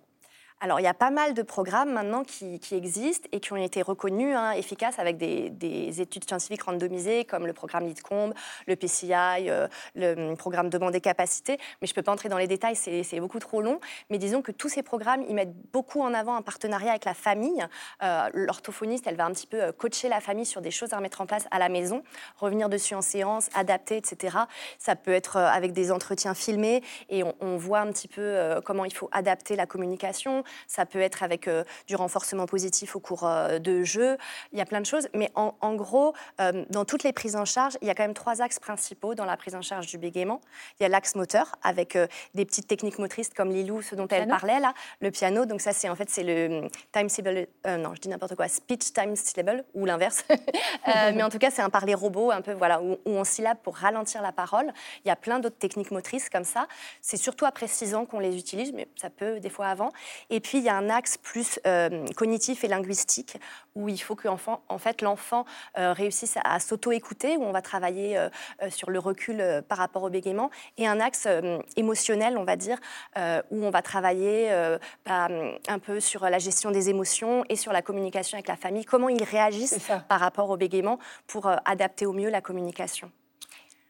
Alors, 0.62 0.80
il 0.80 0.84
y 0.84 0.88
a 0.88 0.94
pas 0.94 1.12
mal 1.12 1.34
de 1.34 1.42
programmes 1.42 1.92
maintenant 1.92 2.24
qui, 2.24 2.60
existent 2.72 3.28
et 3.34 3.42
qui 3.42 3.52
ont 3.52 3.58
été 3.58 3.82
reconnus 3.82 4.36
hein, 4.36 4.52
efficaces 4.52 5.00
avec 5.00 5.18
des, 5.18 6.02
études 6.02 6.26
scientifiques 6.28 6.64
randomisées, 6.64 7.26
comme 7.26 7.46
le 7.46 7.52
programme 7.54 7.86
LIDCOMB, 7.86 8.34
le 8.66 8.76
PCI, 8.76 9.50
euh, 9.50 9.68
le 9.96 10.34
programme 10.36 10.70
Demandé 10.70 11.02
Capacité. 11.02 11.58
Mais 11.82 11.88
je 11.88 11.92
ne 11.92 11.96
peux 11.96 12.04
pas 12.04 12.14
entrer 12.14 12.30
dans 12.30 12.38
les 12.38 12.48
détails, 12.48 12.76
c'est 12.76 13.20
beaucoup 13.20 13.40
trop 13.40 13.62
long. 13.62 13.82
Mais 14.10 14.18
disons 14.18 14.42
que 14.42 14.54
tous 14.54 14.70
ces 14.70 14.82
programmes, 14.82 15.24
ils 15.28 15.36
mettent 15.36 15.56
beaucoup 15.74 16.02
en 16.02 16.14
avant 16.14 16.36
un 16.36 16.42
partenariat 16.42 16.92
avec 16.92 17.06
la 17.06 17.14
famille. 17.14 17.66
Euh, 18.02 18.30
l'orthophoniste, 18.34 19.08
elle 19.08 19.18
va 19.18 19.26
un 19.26 19.32
petit 19.32 19.48
peu 19.48 19.62
euh, 19.62 19.72
coacher 19.74 20.08
la 20.08 20.22
famille 20.22 20.46
sur 20.46 20.62
des 20.62 20.72
choses 20.72 20.94
à 20.94 20.98
remettre 20.98 21.20
en 21.20 21.26
place 21.26 21.48
à 21.52 21.60
la 21.60 21.68
maison, 21.68 22.02
revenir 22.38 22.70
dessus 22.70 22.96
en 22.96 23.02
séance, 23.02 23.50
adapter, 23.56 23.98
etc. 23.98 24.38
Ça 24.80 24.96
peut 24.96 25.14
être 25.14 25.36
avec 25.38 25.74
des 25.74 25.92
entretiens 25.92 26.34
filmés 26.34 26.82
et 27.10 27.24
on 27.42 27.58
voit 27.58 27.80
un 27.80 27.92
petit 27.92 28.08
peu 28.08 28.60
comment 28.64 28.86
il 28.86 28.94
faut 28.94 29.10
adapter 29.12 29.56
la 29.56 29.66
communication 29.66 30.45
ça 30.68 30.86
peut 30.86 31.00
être 31.00 31.24
avec 31.24 31.48
euh, 31.48 31.64
du 31.88 31.96
renforcement 31.96 32.46
positif 32.46 32.96
au 32.96 33.00
cours 33.00 33.26
euh, 33.26 33.60
de 33.60 33.84
jeux, 33.84 34.18
il 34.52 34.58
y 34.58 34.62
a 34.62 34.66
plein 34.66 34.82
de 34.82 34.86
choses. 34.86 35.08
Mais 35.14 35.32
en, 35.36 35.76
gros, 35.76 36.14
euh, 36.42 36.66
dans 36.70 36.86
toutes 36.86 37.04
les 37.04 37.14
prises 37.14 37.36
en 37.36 37.46
charge, 37.46 37.78
il 37.82 37.88
y 37.88 37.92
a 37.92 37.96
quand 37.96 38.04
même 38.04 38.14
trois 38.14 38.42
axes 38.42 38.60
principaux 38.60 39.16
dans 39.16 39.26
la 39.26 39.38
prise 39.38 39.56
en 39.56 39.62
charge 39.62 39.88
du 39.88 39.98
bégaiement. 39.98 40.42
Il 40.80 40.84
y 40.84 40.86
a 40.86 40.90
l'axe 40.90 41.16
moteur, 41.16 41.56
avec 41.64 41.98
des 42.34 42.46
petites 42.46 42.68
techniques 42.68 43.00
motrices 43.00 43.30
comme 43.30 43.50
Lilou, 43.50 43.82
ce 43.82 43.96
dont 43.96 44.08
elle 44.08 44.28
parlait 44.28 44.60
là, 44.60 44.74
le 45.02 45.12
piano. 45.12 45.46
Donc 45.46 45.62
ça, 45.62 45.74
c'est 45.74 45.90
en 45.90 45.96
fait, 45.96 46.10
c'est 46.10 46.24
le 46.24 46.68
time 46.92 47.10
syllable, 47.10 47.48
non, 47.66 47.94
je 47.96 48.02
dis 48.02 48.10
n'importe 48.10 48.36
quoi, 48.36 48.48
speech 48.48 48.94
time 48.94 49.16
syllable, 49.16 49.64
ou 49.74 49.86
l'inverse. 49.86 50.26
mais 50.88 51.24
en 51.24 51.30
tout 51.30 51.40
cas, 51.40 51.52
c'est 51.52 51.62
un 51.62 51.70
parler 51.70 51.94
robot, 51.94 52.32
un 52.32 52.42
peu, 52.42 52.54
voilà, 52.54 52.82
où, 52.82 52.94
où 53.06 53.12
on 53.12 53.24
syllabe 53.24 53.58
pour 53.64 53.76
ralentir 53.76 54.22
la 54.22 54.32
parole. 54.32 54.72
Il 55.04 55.08
y 55.08 55.12
a 55.12 55.16
plein 55.16 55.40
d'autres 55.40 55.58
techniques 55.58 55.92
motrices 55.92 56.30
comme 56.30 56.44
ça. 56.44 56.68
C'est 57.02 57.18
surtout 57.18 57.46
après 57.46 57.68
6 57.68 57.96
ans 57.96 58.06
qu'on 58.06 58.20
les 58.20 58.38
utilise, 58.38 58.74
mais 58.74 58.88
ça 58.96 59.10
peut 59.10 59.40
des 59.40 59.50
fois 59.50 59.68
avant. 59.68 59.92
Et 60.30 60.35
puis, 60.40 60.58
il 60.60 60.64
y 60.64 60.70
a 60.70 60.76
un 60.76 60.90
axe 60.90 61.18
plus 61.18 61.60
euh, 61.68 62.06
cognitif 62.16 62.64
et 62.64 62.68
linguistique 62.68 63.38
où 63.76 63.90
il 63.90 63.98
faut 63.98 64.16
que 64.16 64.28
en 64.28 64.78
fait, 64.78 65.02
l'enfant 65.02 65.46
euh, 65.78 65.92
réussisse 65.92 66.38
à, 66.44 66.60
s'auto-écouter, 66.60 67.36
où 67.38 67.44
on 67.44 67.52
va 67.52 67.62
travailler 67.62 68.18
euh, 68.18 68.30
sur 68.70 68.90
le 68.90 69.00
recul 69.00 69.64
par 69.68 69.78
rapport 69.78 70.04
au 70.04 70.10
bégaiement, 70.10 70.50
et 70.78 70.88
un 70.88 71.00
axe 71.00 71.28
émotionnel, 71.76 72.38
on 72.38 72.46
va 72.46 72.56
dire, 72.56 72.80
où 73.52 73.66
on 73.66 73.70
va 73.70 73.82
travailler 73.82 74.50
bah, 75.06 75.28
un 75.68 75.80
peu 75.80 76.00
sur 76.00 76.30
la 76.30 76.40
gestion 76.40 76.72
des 76.72 76.90
émotions 76.90 77.44
et 77.50 77.56
sur 77.56 77.74
la 77.74 77.82
communication 77.82 78.38
avec 78.38 78.48
la 78.48 78.56
famille, 78.56 78.86
comment 78.86 79.10
ils 79.10 79.24
réagissent 79.24 79.80
par 80.08 80.20
rapport 80.20 80.50
au 80.50 80.58
bégaiement 80.58 81.00
pour 81.28 81.50
adapter 81.66 82.06
au 82.06 82.14
mieux 82.14 82.30
la 82.30 82.42
communication. 82.42 83.12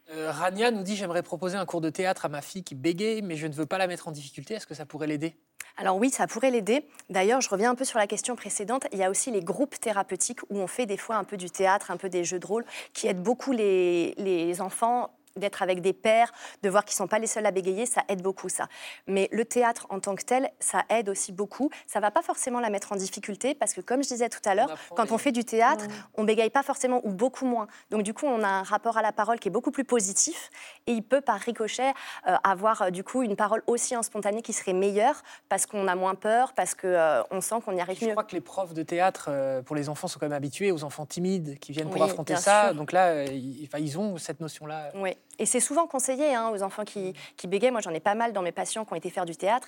Rania 0.09 0.71
nous 0.71 0.83
dit 0.83 0.95
J'aimerais 0.95 1.23
proposer 1.23 1.57
un 1.57 1.65
cours 1.65 1.81
de 1.81 1.89
théâtre 1.89 2.25
à 2.25 2.29
ma 2.29 2.41
fille 2.41 2.63
qui 2.63 2.75
bégaye, 2.75 3.21
mais 3.21 3.35
je 3.35 3.47
ne 3.47 3.53
veux 3.53 3.65
pas 3.65 3.77
la 3.77 3.87
mettre 3.87 4.07
en 4.07 4.11
difficulté. 4.11 4.55
Est-ce 4.55 4.67
que 4.67 4.75
ça 4.75 4.85
pourrait 4.85 5.07
l'aider? 5.07 5.35
Alors 5.77 5.97
oui, 5.97 6.09
ça 6.09 6.25
pourrait 6.25 6.51
l'aider. 6.51 6.85
D'ailleurs, 7.09 7.41
je 7.41 7.49
reviens 7.49 7.71
un 7.71 7.75
peu 7.75 7.83
sur 7.83 7.99
la 7.99 8.07
question 8.07 8.35
précédente. 8.35 8.87
Il 8.93 8.99
y 8.99 9.03
a 9.03 9.09
aussi 9.09 9.29
les 9.31 9.41
groupes 9.41 9.77
thérapeutiques 9.79 10.41
où 10.49 10.59
on 10.59 10.67
fait 10.67 10.85
des 10.85 10.97
fois 10.97 11.17
un 11.17 11.25
peu 11.25 11.35
du 11.35 11.49
théâtre, 11.49 11.91
un 11.91 11.97
peu 11.97 12.07
des 12.07 12.23
jeux 12.23 12.39
de 12.39 12.45
rôle, 12.45 12.65
qui 12.93 13.07
aident 13.07 13.21
beaucoup 13.21 13.51
les, 13.51 14.55
enfants 14.59 15.09
d'être 15.35 15.61
avec 15.61 15.81
des 15.81 15.93
pères, 15.93 16.31
de 16.63 16.69
voir 16.69 16.85
qu'ils 16.85 16.95
sont 16.95 17.07
pas 17.07 17.19
les 17.19 17.27
seuls 17.27 17.45
à 17.45 17.51
bégayer, 17.51 17.85
ça 17.85 18.03
aide 18.07 18.21
beaucoup 18.21 18.47
ça. 18.49 18.67
Mais 19.07 19.27
le 19.31 19.43
théâtre 19.43 19.85
en 19.89 19.99
tant 19.99 20.15
que 20.15 20.23
tel, 20.23 20.49
ça 20.59 20.83
aide 20.89 21.09
aussi 21.09 21.31
beaucoup. 21.31 21.69
Ça 21.87 21.99
va 21.99 22.09
pas 22.11 22.21
forcément 22.21 22.59
la 22.59 22.69
mettre 22.69 22.93
en 22.93 22.95
difficulté 22.95 23.53
parce 23.53 23.73
que 23.73 23.81
comme 23.81 24.01
je 24.03 24.07
disais 24.09 24.29
tout 24.29 24.39
à 24.47 24.55
l'heure, 24.55 24.77
quand 24.95 25.11
on 25.11 25.17
fait 25.17 25.31
du 25.33 25.43
théâtre, 25.43 25.85
on 26.15 26.23
bégaye 26.23 26.49
pas 26.49 26.63
forcément 26.63 27.01
ou 27.03 27.11
beaucoup 27.11 27.45
moins. 27.45 27.67
Donc 27.91 28.03
du 28.03 28.13
coup, 28.13 28.25
on 28.25 28.43
a 28.43 28.47
un 28.47 28.63
rapport 28.63 28.97
à 28.97 29.01
la 29.01 29.11
parole 29.11 29.39
qui 29.39 29.49
est 29.49 29.51
beaucoup 29.51 29.71
plus 29.71 29.83
positif 29.83 30.49
et 30.87 30.93
il 30.93 31.03
peut 31.03 31.21
par 31.21 31.39
ricochet 31.39 31.93
euh, 32.27 32.35
avoir 32.43 32.83
euh, 32.83 32.89
du 32.89 33.03
coup 33.03 33.21
une 33.23 33.35
parole 33.35 33.61
aussi 33.67 33.95
en 33.97 34.03
spontané 34.03 34.41
qui 34.41 34.53
serait 34.53 34.73
meilleure 34.73 35.21
parce 35.49 35.65
qu'on 35.65 35.87
a 35.87 35.95
moins 35.95 36.15
peur, 36.15 36.53
parce 36.53 36.75
que 36.75 36.87
euh, 36.87 37.21
on 37.31 37.41
sent 37.41 37.55
qu'on 37.65 37.75
y 37.75 37.81
arrive 37.81 37.99
Je 37.99 38.05
mieux. 38.05 38.11
crois 38.11 38.23
que 38.23 38.35
les 38.35 38.41
profs 38.41 38.73
de 38.73 38.83
théâtre, 38.83 39.27
euh, 39.29 39.61
pour 39.61 39.75
les 39.75 39.89
enfants, 39.89 40.07
sont 40.07 40.19
quand 40.19 40.25
même 40.27 40.33
habitués 40.33 40.71
aux 40.71 40.83
enfants 40.83 41.05
timides 41.05 41.59
qui 41.59 41.71
viennent 41.73 41.89
pour 41.89 42.01
Oui, 42.01 42.09
affronter 42.09 42.35
ça. 42.37 42.67
sûr. 42.67 42.75
Donc 42.75 42.91
là, 42.91 43.25
ils, 43.25 43.65
enfin, 43.67 43.79
ils 43.79 43.99
ont 43.99 44.17
cette 44.17 44.39
notion-là. 44.39 44.91
Oui, 44.95 45.17
et 45.39 45.45
c'est 45.45 45.59
souvent 45.59 45.87
conseillé 45.87 46.33
hein, 46.33 46.51
aux 46.53 46.63
enfants 46.63 46.85
qui, 46.85 47.13
qui 47.37 47.47
bégayent. 47.47 47.71
Moi, 47.71 47.81
j'en 47.81 47.91
ai 47.91 47.99
pas 47.99 48.15
mal 48.15 48.33
dans 48.33 48.41
mes 48.41 48.51
patients 48.51 48.85
qui 48.85 48.93
ont 48.93 48.95
été 48.95 49.09
faire 49.09 49.25
du 49.25 49.35
théâtre. 49.35 49.67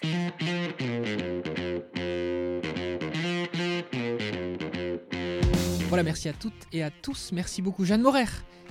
Voilà, 5.90 6.04
merci 6.04 6.28
à 6.28 6.34
toutes 6.34 6.68
et 6.74 6.84
à 6.84 6.92
tous. 6.92 7.32
Merci 7.32 7.62
beaucoup 7.62 7.86
Jeanne 7.86 8.02
Morer, 8.02 8.26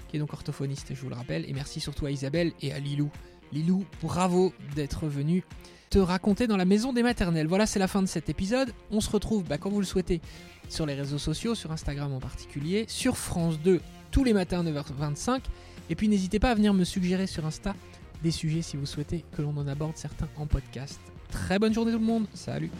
qui 0.08 0.16
est 0.16 0.20
donc 0.20 0.32
orthophoniste, 0.32 0.94
je 0.94 1.00
vous 1.00 1.08
le 1.08 1.14
rappelle. 1.14 1.48
Et 1.48 1.52
merci 1.52 1.80
surtout 1.80 2.06
à 2.06 2.10
Isabelle 2.10 2.52
et 2.60 2.72
à 2.72 2.78
Lilou. 2.78 3.10
Lilou, 3.52 3.86
bravo 4.02 4.52
d'être 4.74 5.06
venu 5.06 5.42
te 5.88 5.98
raconter 5.98 6.46
dans 6.46 6.56
la 6.56 6.64
maison 6.64 6.92
des 6.92 7.02
maternelles. 7.02 7.46
Voilà, 7.46 7.66
c'est 7.66 7.78
la 7.78 7.88
fin 7.88 8.02
de 8.02 8.06
cet 8.06 8.28
épisode. 8.28 8.72
On 8.90 9.00
se 9.00 9.08
retrouve, 9.08 9.44
bah, 9.44 9.56
quand 9.56 9.70
vous 9.70 9.80
le 9.80 9.86
souhaitez, 9.86 10.20
sur 10.68 10.84
les 10.84 10.94
réseaux 10.94 11.18
sociaux, 11.18 11.54
sur 11.54 11.70
Instagram 11.72 12.12
en 12.12 12.18
particulier, 12.18 12.84
sur 12.88 13.16
France 13.16 13.60
2, 13.60 13.80
tous 14.16 14.24
les 14.24 14.32
matins 14.32 14.60
à 14.60 14.70
9h25. 14.70 15.42
Et 15.90 15.94
puis 15.94 16.08
n'hésitez 16.08 16.38
pas 16.38 16.50
à 16.50 16.54
venir 16.54 16.72
me 16.72 16.84
suggérer 16.84 17.26
sur 17.26 17.44
Insta 17.44 17.74
des 18.22 18.30
sujets 18.30 18.62
si 18.62 18.78
vous 18.78 18.86
souhaitez 18.86 19.26
que 19.36 19.42
l'on 19.42 19.54
en 19.58 19.68
aborde 19.68 19.94
certains 19.94 20.28
en 20.38 20.46
podcast. 20.46 20.98
Très 21.28 21.58
bonne 21.58 21.74
journée 21.74 21.92
tout 21.92 21.98
le 21.98 22.04
monde, 22.06 22.26
salut 22.32 22.70